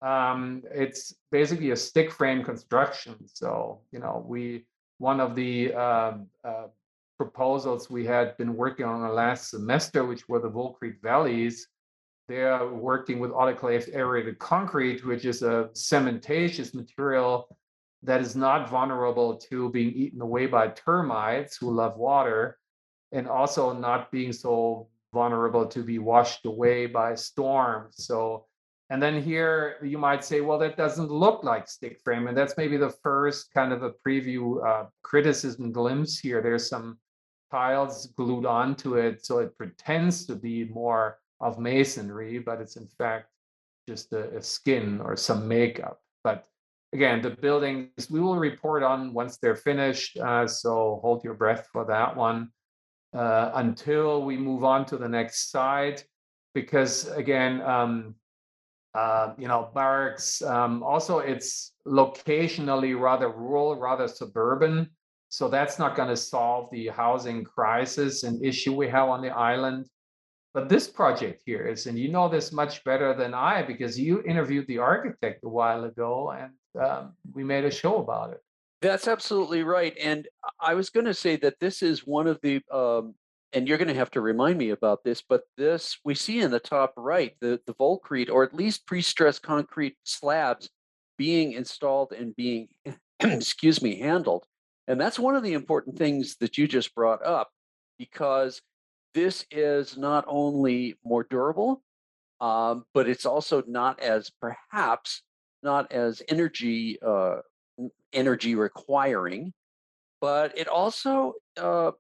Um, 0.01 0.63
it's 0.71 1.15
basically 1.31 1.71
a 1.71 1.75
stick 1.75 2.11
frame 2.11 2.43
construction. 2.43 3.15
So 3.27 3.81
you 3.91 3.99
know, 3.99 4.23
we 4.27 4.65
one 4.99 5.19
of 5.19 5.35
the 5.35 5.73
um, 5.73 6.27
uh, 6.43 6.67
proposals 7.17 7.89
we 7.89 8.05
had 8.05 8.37
been 8.37 8.55
working 8.55 8.85
on 8.85 9.01
the 9.01 9.13
last 9.13 9.49
semester, 9.49 10.05
which 10.05 10.27
were 10.29 10.39
the 10.39 10.49
Volcrete 10.49 11.01
Valleys, 11.01 11.67
they 12.27 12.43
are 12.43 12.67
working 12.67 13.19
with 13.19 13.31
autoclaved 13.31 13.93
aerated 13.93 14.37
concrete, 14.37 15.05
which 15.05 15.23
is 15.23 15.43
a 15.43 15.69
cementitious 15.73 16.75
material 16.75 17.47
that 18.03 18.19
is 18.19 18.35
not 18.35 18.69
vulnerable 18.69 19.37
to 19.49 19.69
being 19.71 19.93
eaten 19.93 20.21
away 20.21 20.45
by 20.45 20.67
termites 20.67 21.55
who 21.55 21.71
love 21.73 21.95
water, 21.95 22.57
and 23.13 23.27
also 23.27 23.71
not 23.71 24.11
being 24.11 24.33
so 24.33 24.89
vulnerable 25.13 25.65
to 25.65 25.83
be 25.83 25.99
washed 25.99 26.45
away 26.45 26.85
by 26.85 27.15
storms. 27.15 27.95
So, 28.05 28.45
and 28.89 29.03
then 29.03 29.21
here 29.21 29.75
you 29.83 29.97
might 29.97 30.23
say, 30.23 30.39
well, 30.41 30.57
that 30.59 30.77
doesn't 30.77 31.11
look 31.11 31.43
like 31.43 31.67
stick 31.67 31.99
frame. 32.03 32.27
And 32.27 32.37
that's 32.37 32.55
maybe 32.55 32.77
the 32.77 32.95
first 33.03 33.53
kind 33.53 33.73
of 33.73 33.83
a 33.83 33.91
preview 33.91 34.65
uh, 34.65 34.85
criticism 35.03 35.71
glimpse 35.73 36.17
here. 36.17 36.41
There's 36.41 36.69
some 36.69 36.97
tiles 37.51 38.07
glued 38.15 38.45
onto 38.45 38.95
it. 38.95 39.25
So 39.25 39.39
it 39.39 39.57
pretends 39.57 40.25
to 40.27 40.35
be 40.35 40.65
more 40.65 41.19
of 41.41 41.59
masonry, 41.59 42.39
but 42.39 42.61
it's 42.61 42.77
in 42.77 42.87
fact 42.87 43.27
just 43.87 44.13
a, 44.13 44.37
a 44.37 44.41
skin 44.41 45.01
or 45.01 45.17
some 45.17 45.47
makeup. 45.47 45.99
But 46.23 46.47
again, 46.93 47.21
the 47.21 47.31
buildings 47.31 48.09
we 48.09 48.21
will 48.21 48.37
report 48.37 48.83
on 48.83 49.13
once 49.13 49.37
they're 49.37 49.55
finished. 49.55 50.17
Uh, 50.17 50.47
so 50.47 50.99
hold 51.01 51.25
your 51.25 51.33
breath 51.33 51.67
for 51.73 51.85
that 51.85 52.15
one 52.15 52.51
uh, 53.13 53.51
until 53.55 54.23
we 54.23 54.37
move 54.37 54.63
on 54.63 54.85
to 54.85 54.97
the 54.97 55.09
next 55.09 55.51
side, 55.51 56.03
because 56.53 57.09
again, 57.09 57.61
um, 57.61 58.15
uh, 58.93 59.33
you 59.37 59.47
know, 59.47 59.69
barracks. 59.73 60.41
Um, 60.41 60.83
also, 60.83 61.19
it's 61.19 61.73
locationally 61.85 62.99
rather 62.99 63.29
rural, 63.29 63.75
rather 63.75 64.07
suburban. 64.07 64.89
So 65.29 65.49
that's 65.49 65.77
not 65.77 65.95
going 65.95 66.09
to 66.09 66.17
solve 66.17 66.69
the 66.71 66.87
housing 66.87 67.43
crisis 67.43 68.23
and 68.23 68.43
issue 68.43 68.73
we 68.73 68.87
have 68.87 69.09
on 69.09 69.21
the 69.21 69.29
island. 69.29 69.85
But 70.53 70.69
this 70.69 70.87
project 70.87 71.43
here 71.45 71.67
is, 71.67 71.85
and 71.85 71.99
you 71.99 72.09
know 72.09 72.29
this 72.29 72.51
much 72.51 72.83
better 72.83 73.13
than 73.13 73.33
I 73.33 73.61
because 73.61 73.99
you 73.99 74.23
interviewed 74.23 74.65
the 74.67 74.79
architect 74.79 75.43
a 75.43 75.49
while 75.49 75.83
ago 75.83 76.31
and 76.31 76.83
um, 76.83 77.13
we 77.33 77.43
made 77.43 77.65
a 77.65 77.71
show 77.71 77.97
about 77.97 78.31
it. 78.31 78.41
That's 78.81 79.07
absolutely 79.07 79.63
right. 79.63 79.95
And 80.01 80.27
I 80.59 80.73
was 80.73 80.89
going 80.89 81.05
to 81.05 81.13
say 81.13 81.35
that 81.37 81.59
this 81.59 81.83
is 81.83 82.07
one 82.07 82.27
of 82.27 82.39
the, 82.41 82.61
um, 82.71 83.13
and 83.57 83.67
you're 83.67 83.79
going 83.79 83.87
to 83.87 83.93
have 83.95 84.11
to 84.11 84.21
remind 84.21 84.59
me 84.59 84.69
about 84.69 85.03
this, 85.03 85.23
but 85.27 85.41
this 85.57 85.97
we 86.05 86.13
see 86.13 86.41
in 86.41 86.51
the 86.51 86.59
top 86.59 86.93
right, 86.95 87.33
the, 87.41 87.59
the 87.65 87.73
Volcrete, 87.73 88.29
or 88.29 88.43
at 88.43 88.53
least 88.53 88.85
pre 88.85 89.01
stressed 89.01 89.41
concrete 89.41 89.97
slabs 90.03 90.69
being 91.17 91.53
installed 91.53 92.13
and 92.13 92.35
being, 92.35 92.67
excuse 93.19 93.81
me, 93.81 93.99
handled. 93.99 94.45
And 94.87 95.01
that's 95.01 95.17
one 95.17 95.35
of 95.35 95.41
the 95.41 95.53
important 95.53 95.97
things 95.97 96.35
that 96.39 96.59
you 96.59 96.67
just 96.67 96.93
brought 96.93 97.25
up 97.25 97.49
because 97.97 98.61
this 99.15 99.43
is 99.49 99.97
not 99.97 100.23
only 100.27 100.99
more 101.03 101.25
durable, 101.27 101.81
um, 102.39 102.85
but 102.93 103.09
it's 103.09 103.25
also 103.25 103.63
not 103.65 103.99
as 103.99 104.29
perhaps 104.39 105.23
not 105.63 105.91
as 105.91 106.21
energy 106.29 106.99
uh, 107.01 107.37
energy 108.13 108.53
requiring. 108.53 109.51
but 110.21 110.57
it 110.57 110.67
also 110.67 111.33
uh, 111.57 111.91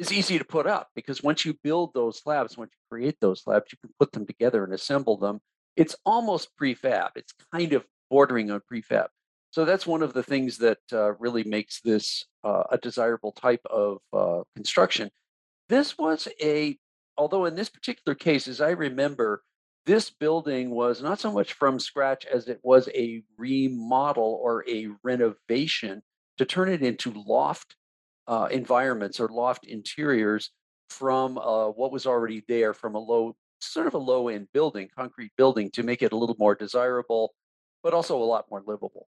is 0.00 0.12
easy 0.12 0.38
to 0.38 0.44
put 0.44 0.66
up 0.66 0.88
because 0.94 1.22
once 1.22 1.44
you 1.44 1.54
build 1.62 1.92
those 1.94 2.22
labs, 2.24 2.56
once 2.56 2.70
you 2.72 2.96
create 2.96 3.16
those 3.20 3.42
labs, 3.46 3.66
you 3.70 3.78
can 3.80 3.94
put 3.98 4.12
them 4.12 4.26
together 4.26 4.64
and 4.64 4.72
assemble 4.72 5.16
them. 5.16 5.40
It's 5.76 5.94
almost 6.04 6.56
prefab. 6.56 7.10
It's 7.16 7.34
kind 7.52 7.72
of 7.74 7.84
bordering 8.10 8.50
on 8.50 8.60
prefab. 8.70 9.08
So 9.50 9.64
that's 9.64 9.86
one 9.86 10.02
of 10.02 10.12
the 10.12 10.22
things 10.22 10.58
that 10.58 10.78
uh, 10.92 11.12
really 11.14 11.44
makes 11.44 11.80
this 11.80 12.24
uh, 12.44 12.64
a 12.70 12.78
desirable 12.78 13.32
type 13.32 13.60
of 13.68 13.98
uh, 14.12 14.42
construction. 14.54 15.10
This 15.68 15.98
was 15.98 16.28
a, 16.42 16.78
although 17.16 17.44
in 17.44 17.54
this 17.54 17.68
particular 17.68 18.14
case, 18.14 18.48
as 18.48 18.60
I 18.60 18.70
remember, 18.70 19.42
this 19.86 20.10
building 20.10 20.70
was 20.70 21.02
not 21.02 21.18
so 21.18 21.32
much 21.32 21.54
from 21.54 21.80
scratch 21.80 22.26
as 22.26 22.48
it 22.48 22.60
was 22.62 22.88
a 22.94 23.22
remodel 23.36 24.38
or 24.42 24.64
a 24.68 24.88
renovation 25.02 26.02
to 26.38 26.44
turn 26.44 26.68
it 26.68 26.82
into 26.82 27.12
loft 27.26 27.76
uh, 28.30 28.46
environments 28.52 29.18
or 29.18 29.28
loft 29.28 29.66
interiors 29.66 30.50
from 30.88 31.36
uh, 31.36 31.66
what 31.68 31.90
was 31.90 32.06
already 32.06 32.44
there 32.46 32.72
from 32.72 32.94
a 32.94 32.98
low, 32.98 33.34
sort 33.60 33.88
of 33.88 33.94
a 33.94 33.98
low 33.98 34.28
end 34.28 34.46
building, 34.54 34.88
concrete 34.96 35.32
building, 35.36 35.68
to 35.72 35.82
make 35.82 36.00
it 36.00 36.12
a 36.12 36.16
little 36.16 36.36
more 36.38 36.54
desirable, 36.54 37.34
but 37.82 37.92
also 37.92 38.16
a 38.16 38.24
lot 38.24 38.46
more 38.48 38.62
livable. 38.64 39.08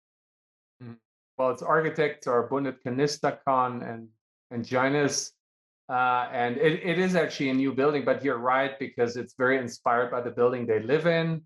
Mm. 0.81 0.95
Well, 1.37 1.51
its 1.51 1.61
architects 1.61 2.27
are 2.27 2.43
Bundit 2.43 2.81
Kanisthakhon 2.83 3.87
and 3.87 4.07
and 4.51 4.65
Janus. 4.65 5.33
Uh, 5.89 6.29
and 6.31 6.55
it, 6.57 6.81
it 6.83 6.99
is 6.99 7.15
actually 7.15 7.49
a 7.49 7.53
new 7.53 7.73
building, 7.73 8.05
but 8.05 8.23
you're 8.23 8.37
right 8.37 8.77
because 8.79 9.17
it's 9.17 9.33
very 9.33 9.57
inspired 9.57 10.11
by 10.11 10.21
the 10.21 10.29
building 10.29 10.65
they 10.65 10.79
live 10.79 11.07
in, 11.07 11.41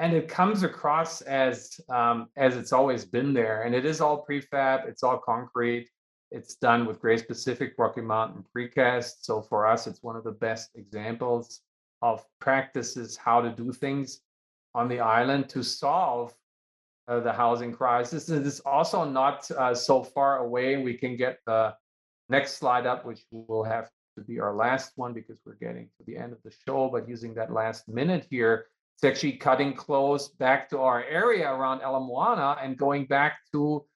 and 0.00 0.12
it 0.12 0.28
comes 0.28 0.64
across 0.64 1.20
as 1.22 1.80
um, 1.88 2.26
as 2.36 2.56
it's 2.56 2.72
always 2.72 3.04
been 3.04 3.32
there. 3.32 3.62
And 3.62 3.74
it 3.74 3.84
is 3.86 4.00
all 4.00 4.26
prefab, 4.28 4.86
it's 4.88 5.02
all 5.02 5.18
concrete, 5.18 5.88
it's 6.36 6.54
done 6.56 6.84
with 6.84 7.00
Grace 7.00 7.22
Pacific 7.22 7.72
Rocky 7.78 8.02
Mountain 8.02 8.44
precast. 8.54 9.22
So 9.22 9.40
for 9.40 9.66
us, 9.66 9.86
it's 9.86 10.02
one 10.02 10.16
of 10.16 10.24
the 10.24 10.32
best 10.32 10.70
examples 10.74 11.62
of 12.02 12.24
practices 12.40 13.16
how 13.16 13.40
to 13.40 13.50
do 13.50 13.72
things 13.72 14.20
on 14.74 14.86
the 14.86 15.00
island 15.00 15.48
to 15.48 15.62
solve 15.62 16.34
uh, 17.08 17.20
the 17.20 17.32
housing 17.32 17.72
crisis. 17.72 18.28
And 18.28 18.46
it's 18.46 18.60
also 18.60 19.08
not 19.08 19.50
uh, 19.50 19.74
so 19.74 20.02
far 20.02 20.38
away. 20.38 20.76
We 20.76 20.92
can 20.94 21.16
get 21.16 21.38
the 21.46 21.74
next 22.28 22.58
slide 22.58 22.86
up, 22.86 23.06
which 23.06 23.22
will 23.30 23.64
have 23.64 23.88
to 24.18 24.22
be 24.22 24.38
our 24.38 24.54
last 24.54 24.92
one 24.96 25.14
because 25.14 25.38
we're 25.46 25.54
getting 25.54 25.88
to 25.96 26.04
the 26.06 26.18
end 26.18 26.34
of 26.34 26.42
the 26.44 26.52
show. 26.68 26.90
But 26.92 27.08
using 27.08 27.32
that 27.34 27.50
last 27.50 27.88
minute 27.88 28.26
here, 28.28 28.66
it's 28.96 29.04
actually 29.04 29.32
cutting 29.32 29.72
close 29.72 30.28
back 30.28 30.68
to 30.70 30.80
our 30.80 31.02
area 31.04 31.50
around 31.50 31.80
Ala 31.80 32.00
Moana 32.00 32.58
and 32.62 32.76
going 32.76 33.06
back 33.06 33.38
to 33.52 33.86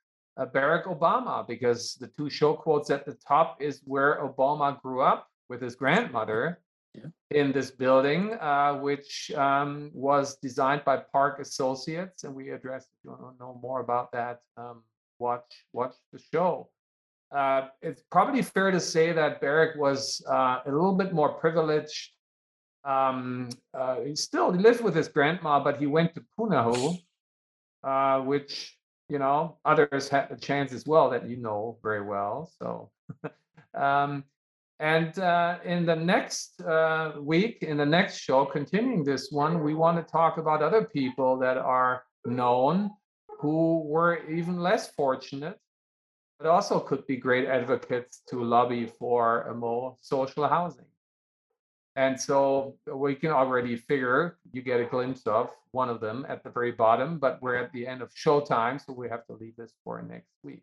uh, 0.40 0.46
Barack 0.46 0.84
Obama 0.86 1.46
because 1.46 1.94
the 2.00 2.08
two 2.08 2.30
show 2.30 2.54
quotes 2.54 2.90
at 2.90 3.04
the 3.04 3.16
top 3.26 3.60
is 3.60 3.82
where 3.84 4.20
Obama 4.22 4.80
grew 4.80 5.02
up 5.02 5.28
with 5.48 5.60
his 5.60 5.74
grandmother 5.74 6.60
yeah. 6.94 7.10
in 7.30 7.52
this 7.52 7.70
building, 7.70 8.34
uh, 8.40 8.74
which 8.74 9.30
um, 9.32 9.90
was 9.92 10.36
designed 10.36 10.82
by 10.84 10.96
Park 10.96 11.40
Associates, 11.40 12.24
and 12.24 12.34
we 12.34 12.50
addressed. 12.50 12.88
If 12.88 13.04
you 13.04 13.10
want 13.10 13.36
to 13.36 13.44
know 13.44 13.60
more 13.62 13.80
about 13.80 14.12
that, 14.12 14.40
um, 14.56 14.82
watch 15.18 15.66
watch 15.72 15.94
the 16.12 16.20
show. 16.32 16.70
Uh, 17.30 17.68
it's 17.82 18.02
probably 18.10 18.42
fair 18.42 18.70
to 18.70 18.80
say 18.80 19.12
that 19.12 19.40
Barack 19.40 19.76
was 19.76 20.24
uh, 20.28 20.60
a 20.66 20.70
little 20.70 20.94
bit 20.94 21.12
more 21.12 21.34
privileged. 21.34 22.10
Um, 22.84 23.50
uh, 23.74 24.00
he 24.00 24.16
still 24.16 24.50
lived 24.50 24.80
with 24.80 24.94
his 24.94 25.06
grandma, 25.06 25.62
but 25.62 25.76
he 25.76 25.86
went 25.86 26.14
to 26.14 26.24
Punahou, 26.36 26.98
uh, 27.84 28.20
which 28.22 28.74
you 29.10 29.18
know 29.18 29.58
others 29.64 30.08
had 30.08 30.30
a 30.30 30.36
chance 30.36 30.72
as 30.72 30.86
well 30.86 31.10
that 31.10 31.28
you 31.28 31.36
know 31.36 31.78
very 31.82 32.02
well. 32.02 32.50
So. 32.58 32.90
um, 33.74 34.24
and 34.80 35.18
uh, 35.18 35.58
in 35.62 35.84
the 35.84 35.94
next 35.94 36.62
uh, 36.62 37.12
week, 37.20 37.58
in 37.60 37.76
the 37.76 37.84
next 37.84 38.16
show, 38.16 38.46
continuing 38.46 39.04
this 39.04 39.30
one, 39.30 39.62
we 39.62 39.74
want 39.74 39.98
to 39.98 40.10
talk 40.10 40.38
about 40.38 40.62
other 40.62 40.84
people 40.84 41.38
that 41.40 41.58
are 41.58 42.04
known 42.24 42.90
who 43.40 43.82
were 43.82 44.26
even 44.26 44.58
less 44.60 44.90
fortunate, 44.92 45.58
but 46.38 46.48
also 46.48 46.80
could 46.80 47.06
be 47.06 47.16
great 47.16 47.46
advocates 47.46 48.22
to 48.28 48.42
lobby 48.42 48.86
for 48.98 49.42
a 49.42 49.54
more 49.54 49.96
social 50.00 50.48
housing. 50.48 50.89
And 51.96 52.18
so 52.20 52.76
we 52.92 53.14
can 53.14 53.30
already 53.30 53.76
figure, 53.76 54.38
you 54.52 54.62
get 54.62 54.80
a 54.80 54.84
glimpse 54.84 55.26
of 55.26 55.50
one 55.72 55.88
of 55.88 56.00
them 56.00 56.24
at 56.28 56.44
the 56.44 56.50
very 56.50 56.72
bottom, 56.72 57.18
but 57.18 57.42
we're 57.42 57.56
at 57.56 57.72
the 57.72 57.86
end 57.86 58.00
of 58.00 58.12
showtime, 58.14 58.84
so 58.84 58.92
we 58.92 59.08
have 59.08 59.26
to 59.26 59.32
leave 59.32 59.56
this 59.56 59.72
for 59.84 60.00
next 60.02 60.30
week. 60.44 60.62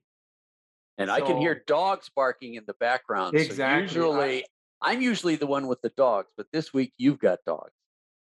And 0.98 1.10
so, 1.10 1.14
I 1.14 1.22
can 1.22 1.38
hear 1.38 1.64
dogs 1.68 2.10
barking 2.16 2.56
in 2.56 2.64
the 2.66 2.74
background. 2.80 3.36
Exactly. 3.36 3.88
So 3.90 4.06
usually, 4.06 4.44
I, 4.82 4.92
I'm 4.94 5.02
usually 5.02 5.36
the 5.36 5.48
one 5.48 5.68
with 5.68 5.82
the 5.82 5.92
dogs, 5.98 6.32
but 6.38 6.48
this 6.54 6.74
week 6.74 6.94
you've 6.98 7.20
got 7.20 7.40
dogs. 7.46 7.74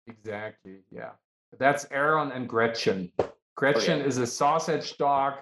Exactly. 0.09 0.81
Yeah. 0.90 1.11
That's 1.59 1.87
Aaron 1.90 2.33
and 2.33 2.49
Gretchen. 2.49 3.12
Gretchen 3.57 4.01
okay. 4.01 4.09
is 4.09 4.19
a 4.19 4.27
sausage 4.27 4.99
dog, 4.99 5.35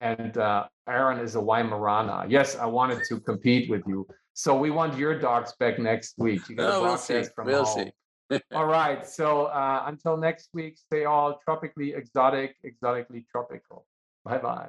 and 0.00 0.36
uh, 0.36 0.66
Aaron 0.88 1.18
is 1.18 1.36
a 1.36 1.38
Weimaraner. 1.38 2.26
Yes, 2.28 2.56
I 2.56 2.66
wanted 2.66 3.02
to 3.08 3.20
compete 3.20 3.70
with 3.70 3.82
you. 3.86 4.06
So 4.34 4.56
we 4.58 4.70
want 4.70 4.98
your 4.98 5.18
dogs 5.18 5.54
back 5.58 5.78
next 5.78 6.14
week. 6.18 6.48
You 6.48 6.56
got 6.56 6.68
no, 6.68 6.82
we'll 6.82 6.96
see. 6.98 7.22
from 7.34 7.46
we'll 7.46 7.64
home. 7.64 7.90
See. 8.30 8.40
all 8.52 8.66
right. 8.66 9.06
So 9.06 9.46
uh, 9.46 9.84
until 9.86 10.16
next 10.16 10.50
week, 10.52 10.76
stay 10.76 11.04
all 11.04 11.38
tropically 11.44 11.94
exotic, 11.94 12.56
exotically 12.64 13.24
tropical. 13.30 13.86
Bye 14.24 14.38
bye. 14.38 14.68